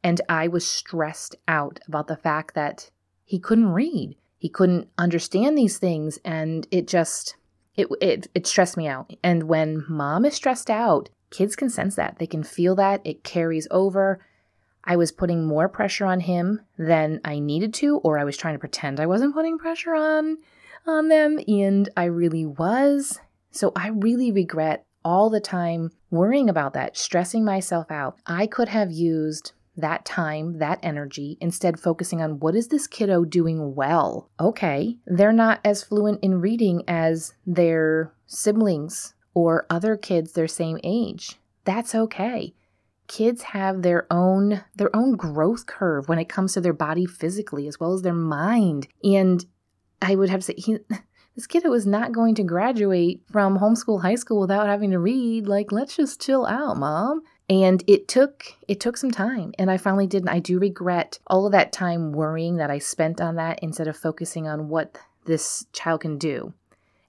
and 0.04 0.22
I 0.30 0.48
was 0.48 0.66
stressed 0.66 1.36
out 1.48 1.80
about 1.88 2.08
the 2.08 2.16
fact 2.16 2.56
that 2.56 2.90
he 3.25 3.40
couldn't 3.40 3.70
read. 3.70 4.16
He 4.38 4.50
couldn't 4.50 4.90
understand 4.98 5.58
these 5.58 5.78
things, 5.78 6.20
and 6.24 6.68
it 6.72 6.88
just 6.88 7.36
it, 7.77 7.88
it 8.01 8.27
it 8.34 8.48
stressed 8.48 8.77
me 8.77 8.88
out. 8.88 9.13
And 9.24 9.44
when 9.44 9.86
mom 9.88 10.25
is 10.25 10.36
stressed 10.36 10.70
out, 10.70 11.10
kids 11.29 11.55
can 11.55 11.70
sense 11.70 11.96
that. 11.96 12.17
They 12.20 12.27
can 12.27 12.44
feel 12.44 12.75
that. 12.75 13.01
It 13.03 13.24
carries 13.24 13.67
over. 13.72 14.20
I 14.84 14.96
was 14.96 15.12
putting 15.12 15.46
more 15.46 15.67
pressure 15.67 16.05
on 16.05 16.22
him 16.22 16.62
than 16.77 17.20
I 17.25 17.39
needed 17.39 17.74
to, 17.75 17.98
or 17.98 18.20
I 18.20 18.24
was 18.24 18.38
trying 18.38 18.53
to 18.53 18.60
pretend 18.60 19.00
I 19.00 19.08
wasn't 19.08 19.34
putting 19.34 19.58
pressure 19.58 19.96
on 19.96 20.38
on 20.86 21.10
them, 21.10 21.39
and 21.48 21.89
I 21.98 22.05
really 22.05 22.46
was. 22.46 23.20
So 23.51 23.72
I 23.75 23.89
really 23.89 24.32
regret 24.32 24.86
all 25.03 25.29
the 25.29 25.39
time 25.39 25.91
worrying 26.12 26.50
about 26.50 26.74
that, 26.74 26.98
stressing 26.98 27.44
myself 27.44 27.89
out. 27.89 28.17
I 28.25 28.48
could 28.48 28.70
have 28.70 28.91
used 28.91 29.53
that 29.77 30.05
time, 30.05 30.60
that 30.60 30.79
energy, 30.82 31.38
instead 31.41 31.79
focusing 31.79 32.22
on 32.22 32.39
what 32.39 32.55
is 32.55 32.70
this 32.70 32.88
kiddo 32.88 33.25
doing 33.25 33.75
well? 33.75 34.29
Okay, 34.39 34.98
they're 35.05 35.34
not 35.34 35.60
as 35.63 35.84
fluent 35.84 36.24
in 36.24 36.41
reading 36.41 36.84
as 36.88 37.34
their 37.46 38.13
siblings 38.27 39.13
or 39.34 39.65
other 39.70 39.98
kids 39.98 40.32
their 40.32 40.48
same 40.48 40.79
age. 40.84 41.36
That's 41.65 41.94
okay. 41.96 42.53
Kids 43.08 43.44
have 43.44 43.82
their 43.82 44.08
own 44.12 44.63
their 44.75 44.96
own 44.96 45.15
growth 45.15 45.65
curve 45.67 46.08
when 46.08 46.17
it 46.17 46.29
comes 46.29 46.53
to 46.53 46.62
their 46.62 46.74
body 46.74 47.05
physically 47.05 47.67
as 47.67 47.79
well 47.79 47.94
as 47.94 48.01
their 48.01 48.13
mind. 48.13 48.88
And 49.03 49.46
I 50.01 50.15
would 50.15 50.29
have 50.29 50.39
to 50.39 50.46
say 50.46 50.55
he 50.58 50.77
this 51.36 51.46
kiddo 51.48 51.74
is 51.74 51.86
not 51.86 52.13
going 52.13 52.34
to 52.36 52.44
graduate 52.44 53.22
from 53.32 53.60
homeschool 53.60 54.01
high 54.01 54.15
school 54.15 54.39
without 54.39 54.67
having 54.67 54.91
to 54.91 55.00
read. 55.00 55.48
Like, 55.48 55.72
let's 55.72 55.96
just 55.96 56.22
chill 56.22 56.46
out, 56.46 56.77
mom 56.77 57.22
and 57.50 57.84
it 57.88 58.08
took 58.08 58.44
it 58.68 58.80
took 58.80 58.98
some 58.98 59.12
time 59.12 59.54
and 59.60 59.70
i 59.70 59.78
finally 59.78 60.08
did 60.08 60.24
and 60.24 60.30
i 60.30 60.40
do 60.40 60.58
regret 60.60 61.20
all 61.28 61.46
of 61.46 61.52
that 61.52 61.72
time 61.72 62.12
worrying 62.12 62.58
that 62.58 62.72
i 62.72 62.80
spent 62.80 63.22
on 63.22 63.36
that 63.36 63.60
instead 63.62 63.88
of 63.88 63.96
focusing 63.96 64.48
on 64.48 64.70
what 64.70 64.98
this 65.25 65.66
child 65.74 66.02
can 66.02 66.18
do. 66.18 66.54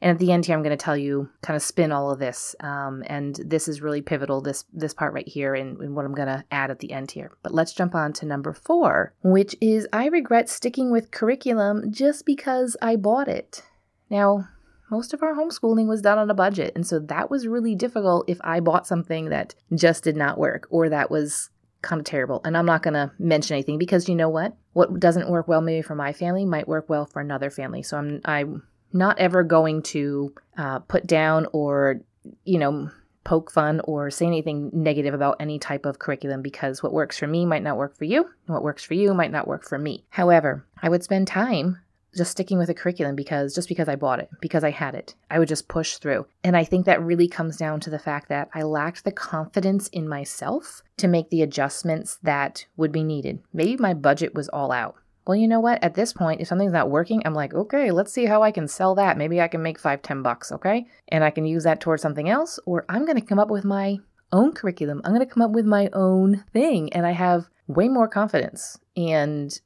And 0.02 0.10
at 0.10 0.18
the 0.18 0.30
end 0.30 0.44
here 0.44 0.54
i'm 0.54 0.62
going 0.62 0.76
to 0.76 0.82
tell 0.82 0.96
you 0.96 1.30
kind 1.40 1.56
of 1.56 1.62
spin 1.62 1.90
all 1.90 2.10
of 2.10 2.18
this 2.18 2.54
um, 2.60 3.02
and 3.06 3.40
this 3.44 3.66
is 3.66 3.80
really 3.80 4.02
pivotal 4.02 4.42
this 4.42 4.64
this 4.72 4.92
part 4.92 5.14
right 5.14 5.26
here 5.26 5.54
and, 5.54 5.78
and 5.80 5.96
what 5.96 6.04
i'm 6.04 6.14
going 6.14 6.28
to 6.28 6.44
add 6.50 6.70
at 6.70 6.80
the 6.80 6.92
end 6.92 7.10
here. 7.10 7.32
But 7.42 7.54
let's 7.54 7.72
jump 7.72 7.94
on 7.94 8.12
to 8.14 8.26
number 8.26 8.52
four 8.52 9.14
which 9.22 9.56
is 9.60 9.88
i 9.92 10.06
regret 10.06 10.50
sticking 10.50 10.90
with 10.90 11.10
curriculum 11.10 11.90
just 11.90 12.26
because 12.26 12.76
i 12.82 12.94
bought 12.94 13.28
it. 13.28 13.62
Now 14.10 14.48
most 14.90 15.12
of 15.12 15.22
our 15.22 15.34
homeschooling 15.34 15.86
was 15.86 16.02
done 16.02 16.18
on 16.18 16.30
a 16.30 16.34
budget. 16.34 16.72
And 16.74 16.86
so 16.86 16.98
that 16.98 17.30
was 17.30 17.46
really 17.46 17.74
difficult 17.74 18.28
if 18.28 18.38
I 18.42 18.60
bought 18.60 18.86
something 18.86 19.30
that 19.30 19.54
just 19.74 20.04
did 20.04 20.16
not 20.16 20.38
work 20.38 20.66
or 20.70 20.88
that 20.88 21.10
was 21.10 21.50
kind 21.82 22.00
of 22.00 22.04
terrible. 22.04 22.40
And 22.44 22.56
I'm 22.56 22.66
not 22.66 22.82
going 22.82 22.94
to 22.94 23.12
mention 23.18 23.54
anything 23.54 23.78
because 23.78 24.08
you 24.08 24.14
know 24.14 24.28
what? 24.28 24.56
What 24.72 24.98
doesn't 25.00 25.30
work 25.30 25.48
well 25.48 25.60
maybe 25.60 25.82
for 25.82 25.94
my 25.94 26.12
family 26.12 26.44
might 26.44 26.68
work 26.68 26.88
well 26.88 27.06
for 27.06 27.20
another 27.20 27.50
family. 27.50 27.82
So 27.82 27.96
I'm 27.96 28.20
I'm 28.24 28.62
not 28.92 29.18
ever 29.18 29.42
going 29.42 29.82
to 29.82 30.34
uh, 30.56 30.78
put 30.80 31.06
down 31.06 31.46
or 31.52 32.00
you 32.44 32.58
know 32.58 32.90
poke 33.24 33.50
fun 33.50 33.80
or 33.84 34.08
say 34.10 34.24
anything 34.24 34.70
negative 34.72 35.12
about 35.12 35.36
any 35.40 35.58
type 35.58 35.84
of 35.84 35.98
curriculum 35.98 36.42
because 36.42 36.82
what 36.82 36.92
works 36.92 37.18
for 37.18 37.26
me 37.26 37.44
might 37.44 37.62
not 37.62 37.76
work 37.76 37.96
for 37.96 38.04
you, 38.04 38.22
and 38.22 38.54
what 38.54 38.62
works 38.62 38.84
for 38.84 38.94
you 38.94 39.12
might 39.14 39.32
not 39.32 39.48
work 39.48 39.64
for 39.64 39.78
me. 39.78 40.04
However, 40.10 40.64
I 40.80 40.88
would 40.88 41.02
spend 41.02 41.26
time 41.26 41.78
just 42.14 42.30
sticking 42.30 42.58
with 42.58 42.70
a 42.70 42.74
curriculum 42.74 43.16
because 43.16 43.54
just 43.54 43.68
because 43.68 43.88
I 43.88 43.96
bought 43.96 44.20
it, 44.20 44.28
because 44.40 44.64
I 44.64 44.70
had 44.70 44.94
it, 44.94 45.14
I 45.30 45.38
would 45.38 45.48
just 45.48 45.68
push 45.68 45.96
through. 45.96 46.26
And 46.44 46.56
I 46.56 46.64
think 46.64 46.86
that 46.86 47.02
really 47.02 47.28
comes 47.28 47.56
down 47.56 47.80
to 47.80 47.90
the 47.90 47.98
fact 47.98 48.28
that 48.28 48.48
I 48.54 48.62
lacked 48.62 49.04
the 49.04 49.12
confidence 49.12 49.88
in 49.88 50.08
myself 50.08 50.82
to 50.98 51.08
make 51.08 51.30
the 51.30 51.42
adjustments 51.42 52.18
that 52.22 52.66
would 52.76 52.92
be 52.92 53.04
needed. 53.04 53.40
Maybe 53.52 53.76
my 53.76 53.94
budget 53.94 54.34
was 54.34 54.48
all 54.48 54.72
out. 54.72 54.96
Well, 55.26 55.36
you 55.36 55.48
know 55.48 55.60
what? 55.60 55.82
At 55.82 55.94
this 55.94 56.12
point, 56.12 56.40
if 56.40 56.46
something's 56.46 56.72
not 56.72 56.88
working, 56.88 57.20
I'm 57.24 57.34
like, 57.34 57.52
okay, 57.52 57.90
let's 57.90 58.12
see 58.12 58.26
how 58.26 58.42
I 58.42 58.52
can 58.52 58.68
sell 58.68 58.94
that. 58.94 59.18
Maybe 59.18 59.40
I 59.40 59.48
can 59.48 59.60
make 59.60 59.78
five, 59.78 60.00
ten 60.00 60.22
bucks, 60.22 60.52
okay? 60.52 60.86
And 61.08 61.24
I 61.24 61.30
can 61.30 61.44
use 61.44 61.64
that 61.64 61.80
towards 61.80 62.00
something 62.00 62.28
else, 62.28 62.60
or 62.64 62.84
I'm 62.88 63.04
going 63.04 63.18
to 63.18 63.26
come 63.26 63.40
up 63.40 63.50
with 63.50 63.64
my 63.64 63.98
own 64.30 64.52
curriculum. 64.52 65.00
I'm 65.04 65.12
going 65.12 65.26
to 65.26 65.32
come 65.32 65.42
up 65.42 65.50
with 65.50 65.66
my 65.66 65.88
own 65.92 66.44
thing. 66.52 66.92
And 66.92 67.04
I 67.04 67.10
have 67.10 67.48
way 67.66 67.88
more 67.88 68.06
confidence. 68.06 68.78
And 68.96 69.60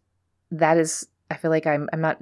that 0.51 0.79
is 0.79 1.09
I 1.31 1.37
feel 1.37 1.51
like 1.51 1.67
I'm 1.67 1.89
I'm 1.93 2.01
not 2.01 2.19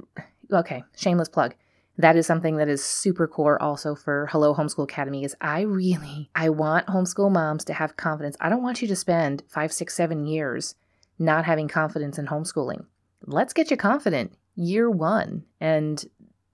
okay, 0.53 0.85
shameless 0.97 1.29
plug. 1.29 1.55
That 1.97 2.15
is 2.15 2.27
something 2.27 2.57
that 2.59 2.69
is 2.69 2.85
super 2.85 3.27
core 3.27 3.61
also 3.61 3.97
for 3.97 4.29
Hello 4.31 4.55
Homeschool 4.55 4.85
Academy 4.85 5.25
is 5.25 5.35
I 5.41 5.63
really 5.63 6.31
I 6.35 6.49
want 6.51 6.87
homeschool 6.87 7.33
moms 7.33 7.65
to 7.65 7.75
have 7.75 7.97
confidence. 7.97 8.37
I 8.41 8.49
don't 8.49 8.63
want 8.63 8.81
you 8.83 8.89
to 8.89 8.97
spend 8.97 9.43
five, 9.49 9.73
six, 9.73 9.95
seven 9.95 10.27
years 10.27 10.77
not 11.19 11.45
having 11.45 11.67
confidence 11.67 12.19
in 12.19 12.27
homeschooling. 12.27 12.87
Let's 13.27 13.53
get 13.53 13.71
you 13.71 13.77
confident 13.77 14.33
year 14.55 14.89
one. 14.89 15.45
And 15.61 16.05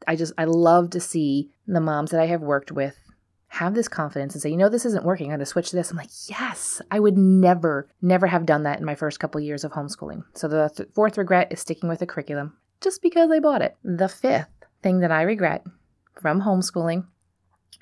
I 0.09 0.17
just 0.17 0.33
I 0.39 0.45
love 0.45 0.91
to 0.91 1.01
see 1.01 1.51
the 1.67 1.81
moms 1.81 2.11
that 2.11 2.21
I 2.21 2.27
have 2.27 2.41
worked 2.41 2.73
with 2.73 2.99
have 3.55 3.75
this 3.75 3.87
confidence 3.87 4.35
and 4.35 4.43
say, 4.43 4.51
you 4.51 4.57
know, 4.57 4.69
this 4.69 4.85
isn't 4.85 5.05
working. 5.05 5.27
I'm 5.27 5.31
going 5.31 5.39
to 5.39 5.47
switch 5.47 5.71
to 5.71 5.77
this. 5.77 5.93
I'm 5.93 5.97
like, 5.97 6.11
yes, 6.27 6.83
I 6.91 6.99
would 6.99 7.17
never, 7.17 7.89
never 8.03 8.27
have 8.27 8.47
done 8.47 8.65
that 8.65 8.81
in 8.81 8.85
my 8.85 8.97
first 8.97 9.21
couple 9.21 9.41
years 9.41 9.63
of 9.63 9.71
homeschooling. 9.71 10.25
So 10.35 10.49
the 10.49 10.73
th- 10.77 10.89
fourth 10.93 11.17
regret 11.17 11.53
is 11.53 11.61
sticking 11.61 11.89
with 11.89 12.01
the 12.01 12.07
curriculum 12.07 12.57
just 12.81 13.01
because 13.01 13.31
I 13.31 13.39
bought 13.39 13.63
it. 13.63 13.77
The 13.85 14.09
fifth 14.09 14.49
thing 14.83 14.99
that 15.01 15.13
I 15.13 15.23
regret 15.23 15.65
from 16.21 16.43
homeschooling 16.43 17.07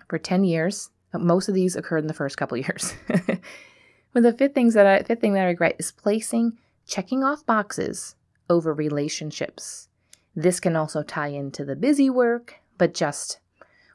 for 0.08 0.18
10 0.18 0.44
years, 0.44 0.90
most 1.14 1.48
of 1.48 1.54
these 1.54 1.74
occurred 1.74 2.04
in 2.04 2.06
the 2.06 2.12
first 2.12 2.36
couple 2.36 2.56
years. 2.58 2.92
but 3.08 4.22
the 4.22 4.34
fifth 4.34 4.54
things 4.54 4.74
that 4.74 4.86
I, 4.86 5.02
fifth 5.02 5.22
thing 5.22 5.32
that 5.32 5.44
I 5.44 5.46
regret 5.46 5.76
is 5.78 5.90
placing 5.90 6.58
checking 6.86 7.24
off 7.24 7.46
boxes 7.46 8.14
over 8.50 8.74
relationships. 8.74 9.88
This 10.36 10.60
can 10.60 10.76
also 10.76 11.02
tie 11.02 11.28
into 11.28 11.64
the 11.64 11.76
busy 11.76 12.10
work, 12.10 12.56
but 12.76 12.92
just 12.92 13.38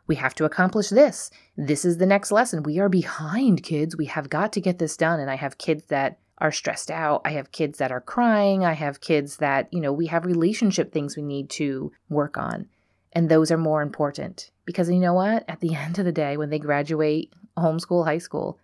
we 0.08 0.16
have 0.16 0.34
to 0.36 0.46
accomplish 0.46 0.90
this. 0.90 1.30
This 1.56 1.86
is 1.86 1.98
the 1.98 2.06
next 2.06 2.32
lesson. 2.32 2.64
We 2.64 2.80
are 2.80 2.90
behind, 2.90 3.64
kids. 3.64 3.98
We 3.98 4.06
have 4.06 4.30
got 4.30 4.54
to 4.54 4.62
get 4.62 4.80
this 4.80 4.98
done. 4.98 5.20
And 5.20 5.30
I 5.30 5.36
have 5.36 5.58
kids 5.58 5.86
that 5.86 6.18
are 6.40 6.52
stressed 6.52 6.90
out. 6.90 7.22
I 7.26 7.32
have 7.32 7.52
kids 7.52 7.78
that 7.80 7.92
are 7.92 8.02
crying. 8.02 8.64
I 8.64 8.74
have 8.74 9.02
kids 9.02 9.38
that, 9.38 9.72
you 9.74 9.82
know, 9.82 9.92
we 9.92 10.08
have 10.08 10.26
relationship 10.26 10.92
things 10.92 11.18
we 11.18 11.24
need 11.24 11.50
to 11.52 11.92
work 12.10 12.38
on. 12.38 12.68
And 13.12 13.30
those 13.30 13.52
are 13.52 13.58
more 13.58 13.82
important 13.82 14.52
because 14.66 14.90
you 14.90 15.00
know 15.00 15.14
what? 15.14 15.44
At 15.48 15.60
the 15.60 15.76
end 15.76 16.00
of 16.00 16.06
the 16.06 16.12
day, 16.12 16.38
when 16.38 16.50
they 16.50 16.60
graduate 16.60 17.34
homeschool, 17.58 18.06
high 18.06 18.20
school, 18.20 18.60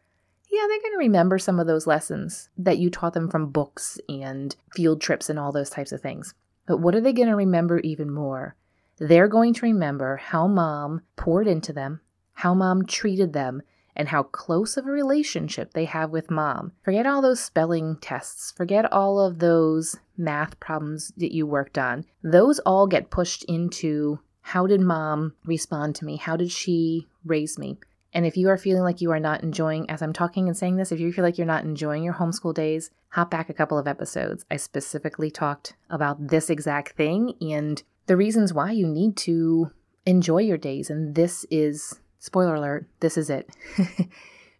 yeah, 0.51 0.61
they're 0.67 0.81
going 0.81 0.93
to 0.93 0.97
remember 0.99 1.39
some 1.39 1.59
of 1.59 1.65
those 1.65 1.87
lessons 1.87 2.49
that 2.57 2.77
you 2.77 2.91
taught 2.91 3.13
them 3.13 3.27
from 3.27 3.49
books 3.49 3.99
and 4.07 4.55
field 4.71 5.01
trips 5.01 5.27
and 5.27 5.39
all 5.39 5.51
those 5.51 5.71
types 5.71 5.91
of 5.91 5.99
things. 5.99 6.35
But 6.67 6.77
what 6.77 6.93
are 6.93 7.01
they 7.01 7.11
going 7.11 7.27
to 7.27 7.35
remember 7.35 7.79
even 7.79 8.11
more? 8.11 8.55
They're 8.97 9.27
going 9.27 9.53
to 9.55 9.65
remember 9.65 10.17
how 10.17 10.47
mom 10.47 11.01
poured 11.15 11.47
into 11.47 11.73
them, 11.73 12.01
how 12.33 12.53
mom 12.53 12.85
treated 12.85 13.33
them, 13.33 13.61
and 13.95 14.07
how 14.07 14.23
close 14.23 14.75
of 14.77 14.87
a 14.87 14.91
relationship 14.91 15.73
they 15.73 15.85
have 15.85 16.09
with 16.09 16.31
mom. 16.31 16.71
Forget 16.83 17.05
all 17.05 17.21
those 17.21 17.39
spelling 17.39 17.97
tests, 18.01 18.51
forget 18.51 18.91
all 18.91 19.19
of 19.19 19.39
those 19.39 19.97
math 20.17 20.59
problems 20.59 21.13
that 21.17 21.33
you 21.33 21.45
worked 21.45 21.77
on. 21.77 22.05
Those 22.23 22.59
all 22.59 22.87
get 22.87 23.09
pushed 23.11 23.43
into 23.45 24.19
how 24.41 24.67
did 24.67 24.81
mom 24.81 25.33
respond 25.45 25.95
to 25.95 26.05
me? 26.05 26.17
How 26.17 26.35
did 26.35 26.51
she 26.51 27.07
raise 27.23 27.57
me? 27.57 27.77
And 28.13 28.25
if 28.25 28.37
you 28.37 28.49
are 28.49 28.57
feeling 28.57 28.83
like 28.83 29.01
you 29.01 29.11
are 29.11 29.19
not 29.19 29.41
enjoying, 29.41 29.89
as 29.89 30.01
I'm 30.01 30.13
talking 30.13 30.47
and 30.47 30.55
saying 30.55 30.75
this, 30.75 30.91
if 30.91 30.99
you 30.99 31.11
feel 31.11 31.23
like 31.23 31.37
you're 31.37 31.47
not 31.47 31.63
enjoying 31.63 32.03
your 32.03 32.13
homeschool 32.13 32.53
days, 32.53 32.91
hop 33.09 33.31
back 33.31 33.49
a 33.49 33.53
couple 33.53 33.77
of 33.77 33.87
episodes. 33.87 34.45
I 34.51 34.57
specifically 34.57 35.31
talked 35.31 35.73
about 35.89 36.27
this 36.27 36.49
exact 36.49 36.95
thing 36.95 37.33
and 37.41 37.81
the 38.05 38.17
reasons 38.17 38.53
why 38.53 38.71
you 38.71 38.87
need 38.87 39.17
to 39.17 39.71
enjoy 40.05 40.39
your 40.39 40.57
days. 40.57 40.89
And 40.89 41.15
this 41.15 41.45
is, 41.49 41.99
spoiler 42.19 42.55
alert, 42.55 42.87
this 42.99 43.17
is 43.17 43.29
it. 43.29 43.49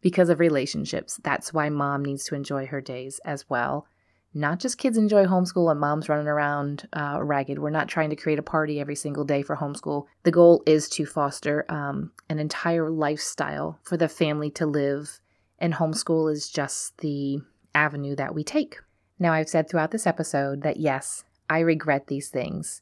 because 0.04 0.30
of 0.30 0.40
relationships. 0.40 1.20
That's 1.24 1.54
why 1.54 1.70
mom 1.70 2.06
needs 2.06 2.26
to 2.26 2.36
enjoy 2.36 2.68
her 2.68 2.82
days 2.82 3.20
as 3.26 3.50
well. 3.50 3.88
Not 4.36 4.60
just 4.60 4.78
kids 4.78 4.98
enjoy 4.98 5.26
homeschool 5.26 5.72
and 5.72 5.80
mom's 5.80 6.10
running 6.10 6.28
around 6.28 6.88
uh, 6.94 7.20
ragged. 7.22 7.60
We're 7.60 7.70
not 7.70 7.88
trying 7.88 8.10
to 8.10 8.16
create 8.16 8.40
a 8.40 8.44
party 8.44 8.80
every 8.80 8.96
single 8.96 9.24
day 9.24 9.44
for 9.44 9.56
homeschool. 9.56 10.06
The 10.24 10.32
goal 10.32 10.64
is 10.66 10.90
to 10.90 11.06
foster 11.06 11.66
um, 11.70 12.12
an 12.30 12.40
entire 12.40 12.90
lifestyle 12.90 13.80
for 13.84 13.96
the 13.96 14.10
family 14.10 14.50
to 14.52 14.66
live, 14.66 15.20
and 15.60 15.74
homeschool 15.74 16.32
is 16.32 16.50
just 16.50 16.98
the 16.98 17.42
avenue 17.76 18.16
that 18.16 18.34
we 18.34 18.44
take. 18.44 18.80
Now, 19.20 19.34
I've 19.34 19.50
said 19.50 19.70
throughout 19.70 19.92
this 19.92 20.08
episode 20.08 20.64
that 20.64 20.78
yes, 20.78 21.24
I 21.50 21.60
regret 21.60 22.08
these 22.08 22.30
things. 22.30 22.82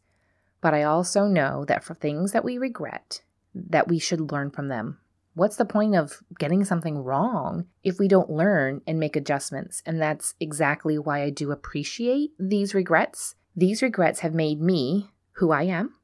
But 0.62 0.74
I 0.74 0.84
also 0.84 1.26
know 1.26 1.66
that 1.66 1.84
for 1.84 1.94
things 1.96 2.32
that 2.32 2.46
we 2.46 2.58
regret, 2.58 3.22
that 3.54 3.88
we 3.88 4.00
should 4.00 4.32
learn 4.32 4.52
from 4.52 4.68
them. 4.68 5.00
What's 5.34 5.56
the 5.56 5.66
point 5.66 5.96
of 5.96 6.22
getting 6.40 6.66
something 6.66 7.00
wrong 7.00 7.66
if 7.84 8.00
we 8.00 8.08
don't 8.08 8.30
learn 8.30 8.82
and 8.86 9.00
make 9.00 9.16
adjustments? 9.16 9.82
And 9.86 10.00
that's 10.00 10.36
exactly 10.40 11.00
why 11.00 11.24
I 11.24 11.30
do 11.30 11.52
appreciate 11.52 12.32
these 12.38 12.74
regrets. 12.74 13.36
These 13.56 13.82
regrets 13.82 14.20
have 14.20 14.34
made 14.34 14.62
me 14.62 15.12
who 15.34 15.52
I 15.52 15.64
am. 15.64 15.96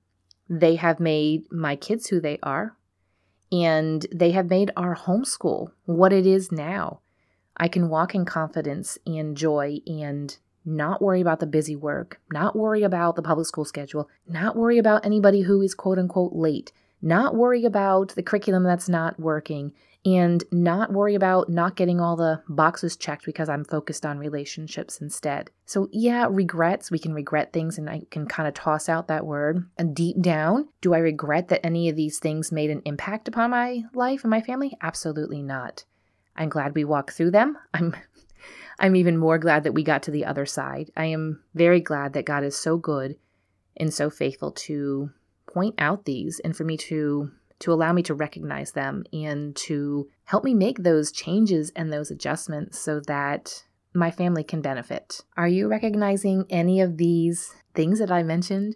They 0.50 0.76
have 0.76 1.00
made 1.00 1.52
my 1.52 1.76
kids 1.76 2.08
who 2.08 2.22
they 2.22 2.40
are. 2.42 2.78
And 3.52 4.06
they 4.14 4.32
have 4.32 4.50
made 4.50 4.72
our 4.76 4.96
homeschool 4.96 5.72
what 5.86 6.14
it 6.14 6.26
is 6.26 6.52
now. 6.52 7.02
I 7.58 7.68
can 7.68 7.90
walk 7.90 8.16
in 8.16 8.24
confidence 8.24 8.98
and 9.06 9.36
joy 9.36 9.80
and 9.86 10.38
not 10.68 11.02
worry 11.02 11.22
about 11.22 11.40
the 11.40 11.48
busy 11.48 11.76
work, 11.76 12.20
not 12.32 12.56
worry 12.56 12.84
about 12.84 13.16
the 13.16 13.22
public 13.22 13.48
school 13.48 13.66
schedule, 13.66 14.10
not 14.28 14.56
worry 14.56 14.78
about 14.78 15.06
anybody 15.06 15.42
who 15.42 15.62
is 15.62 15.74
quote 15.74 15.98
unquote 15.98 16.34
late, 16.34 16.72
not 17.02 17.36
worry 17.36 17.64
about 17.66 18.10
the 18.10 18.24
curriculum 18.24 18.64
that's 18.64 18.90
not 18.90 19.20
working, 19.20 19.72
and 20.06 20.44
not 20.52 20.94
worry 20.94 21.16
about 21.16 21.50
not 21.50 21.76
getting 21.76 22.00
all 22.00 22.16
the 22.16 22.42
boxes 22.48 22.96
checked 22.96 23.26
because 23.26 23.50
I'm 23.50 23.66
focused 23.66 24.06
on 24.06 24.20
relationships 24.20 25.02
instead. 25.02 25.50
So, 25.66 25.90
yeah, 25.92 26.28
regrets, 26.30 26.92
we 26.92 27.00
can 27.00 27.14
regret 27.14 27.52
things, 27.52 27.78
and 27.78 27.90
I 27.90 28.04
can 28.12 28.26
kind 28.26 28.48
of 28.48 28.54
toss 28.54 28.88
out 28.88 29.08
that 29.08 29.26
word. 29.26 29.66
And 29.78 29.96
deep 29.96 30.22
down, 30.22 30.70
do 30.82 30.94
I 30.94 31.00
regret 31.00 31.50
that 31.50 31.66
any 31.66 31.90
of 31.90 31.96
these 31.96 32.20
things 32.20 32.52
made 32.52 32.70
an 32.70 32.82
impact 32.86 33.28
upon 33.28 33.52
my 33.52 33.84
life 33.94 34.24
and 34.24 34.32
my 34.32 34.42
family? 34.42 34.78
Absolutely 34.82 35.42
not. 35.42 35.84
I'm 36.36 36.50
glad 36.50 36.76
we 36.76 36.86
walked 36.86 37.12
through 37.12 37.32
them. 37.32 37.58
I'm 37.74 37.96
I'm 38.80 38.96
even 38.96 39.18
more 39.18 39.38
glad 39.38 39.64
that 39.64 39.74
we 39.74 39.84
got 39.84 40.04
to 40.04 40.12
the 40.12 40.26
other 40.26 40.46
side. 40.46 40.92
I 40.96 41.06
am 41.06 41.44
very 41.54 41.82
glad 41.82 42.14
that 42.14 42.26
God 42.26 42.44
is 42.44 42.56
so 42.56 42.78
good 42.78 43.16
and 43.76 43.94
so 43.94 44.10
faithful 44.10 44.52
to 44.52 45.12
point 45.52 45.76
out 45.78 46.06
these 46.06 46.40
and 46.40 46.56
for 46.56 46.64
me 46.64 46.78
to 46.78 47.32
to 47.60 47.74
allow 47.74 47.92
me 47.92 48.04
to 48.04 48.14
recognize 48.14 48.74
them 48.74 49.04
and 49.12 49.56
to 49.56 50.08
help 50.26 50.44
me 50.44 50.54
make 50.54 50.84
those 50.84 51.12
changes 51.12 51.72
and 51.76 51.92
those 51.92 52.12
adjustments 52.12 52.78
so 52.78 53.00
that 53.08 53.64
my 53.94 54.12
family 54.12 54.44
can 54.44 54.62
benefit. 54.62 55.22
Are 55.36 55.48
you 55.48 55.68
recognizing 55.68 56.46
any 56.52 56.82
of 56.82 56.98
these 56.98 57.56
things 57.74 57.98
that 57.98 58.12
I 58.12 58.22
mentioned 58.22 58.76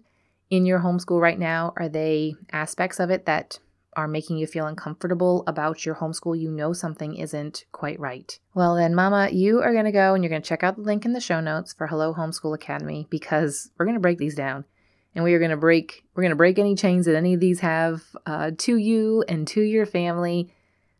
in 0.50 0.66
your 0.66 0.80
homeschool 0.80 1.22
right 1.22 1.38
now? 1.38 1.74
Are 1.78 1.90
they 1.90 2.34
aspects 2.52 3.00
of 3.00 3.12
it 3.12 3.26
that 3.28 3.60
are 3.96 4.08
making 4.08 4.38
you 4.38 4.48
feel 4.48 4.66
uncomfortable 4.66 5.44
about 5.48 5.86
your 5.86 5.96
homeschool, 5.96 6.40
you 6.40 6.50
know 6.50 6.74
something 6.74 7.16
isn't 7.16 7.66
quite 7.72 8.00
right. 8.00 8.40
Well, 8.54 8.76
then, 8.76 8.96
Mama, 8.96 9.30
you 9.32 9.62
are 9.62 9.74
going 9.74 9.86
to 9.86 9.92
go 9.92 10.14
and 10.14 10.24
you're 10.24 10.30
going 10.30 10.42
to 10.42 10.48
check 10.48 10.64
out 10.64 10.78
the 10.78 10.84
link 10.84 11.06
in 11.06 11.14
the 11.14 11.20
show 11.20 11.42
notes 11.42 11.74
for 11.74 11.88
Hello 11.88 12.14
Homeschool 12.14 12.56
Academy 12.56 13.08
because 13.10 13.70
we're 13.78 13.86
going 13.86 13.96
to 13.96 14.02
break 14.02 14.18
these 14.18 14.36
down. 14.36 14.66
And 15.14 15.26
we 15.26 15.34
are 15.34 15.40
going 15.40 15.52
to 15.52 15.58
break 15.58 16.06
we're 16.16 16.24
going 16.24 16.32
to 16.32 16.38
break 16.38 16.58
any 16.58 16.74
chains 16.74 17.06
that 17.06 17.18
any 17.18 17.34
of 17.34 17.42
these 17.42 17.60
have 17.60 18.02
uh, 18.26 18.52
to 18.60 18.78
you 18.78 19.26
and 19.28 19.46
to 19.50 19.62
your 19.62 19.86
family, 19.86 20.54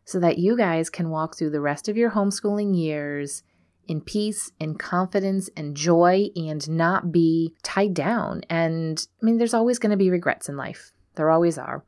so 0.04 0.20
that 0.20 0.36
you 0.36 0.54
guys 0.54 0.90
can 0.90 1.08
walk 1.08 1.36
through 1.36 1.50
the 1.50 1.62
rest 1.62 1.88
of 1.88 1.96
your 1.96 2.10
homeschooling 2.10 2.76
years 2.76 3.42
in 3.88 4.00
peace 4.00 4.52
and 4.60 4.78
confidence 4.78 5.48
and 5.56 5.76
joy 5.76 6.28
and 6.36 6.68
not 6.68 7.10
be 7.10 7.54
tied 7.62 7.94
down. 7.94 8.42
And 8.50 9.06
I 9.22 9.24
mean, 9.24 9.38
there's 9.38 9.54
always 9.54 9.78
going 9.78 9.90
to 9.90 9.96
be 9.96 10.10
regrets 10.10 10.48
in 10.48 10.56
life. 10.56 10.92
There 11.14 11.30
always 11.30 11.56
are. 11.56 11.84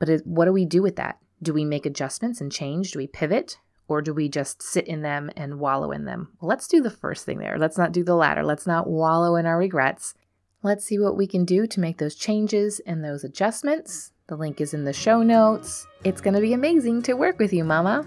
But 0.00 0.22
what 0.24 0.46
do 0.46 0.52
we 0.52 0.64
do 0.64 0.82
with 0.82 0.96
that? 0.96 1.18
Do 1.40 1.52
we 1.52 1.64
make 1.64 1.86
adjustments 1.86 2.40
and 2.40 2.50
change? 2.50 2.90
Do 2.90 2.98
we 2.98 3.06
pivot? 3.06 3.58
Or 3.86 4.02
do 4.02 4.12
we 4.12 4.28
just 4.28 4.62
sit 4.62 4.88
in 4.88 5.02
them 5.02 5.30
and 5.36 5.60
wallow 5.60 5.92
in 5.92 6.04
them? 6.04 6.32
Well, 6.40 6.48
let's 6.48 6.66
do 6.66 6.80
the 6.80 6.90
first 6.90 7.24
thing 7.24 7.38
there. 7.38 7.58
Let's 7.58 7.78
not 7.78 7.92
do 7.92 8.02
the 8.02 8.16
latter. 8.16 8.44
Let's 8.44 8.66
not 8.66 8.88
wallow 8.88 9.36
in 9.36 9.46
our 9.46 9.58
regrets. 9.58 10.14
Let's 10.62 10.84
see 10.84 10.98
what 10.98 11.16
we 11.16 11.26
can 11.26 11.44
do 11.44 11.66
to 11.66 11.80
make 11.80 11.98
those 11.98 12.14
changes 12.14 12.80
and 12.86 13.04
those 13.04 13.24
adjustments. 13.24 14.12
The 14.26 14.36
link 14.36 14.60
is 14.60 14.74
in 14.74 14.84
the 14.84 14.92
show 14.92 15.22
notes. 15.22 15.86
It's 16.04 16.20
going 16.20 16.34
to 16.34 16.40
be 16.40 16.52
amazing 16.52 17.02
to 17.02 17.14
work 17.14 17.38
with 17.38 17.52
you, 17.52 17.64
Mama. 17.64 18.06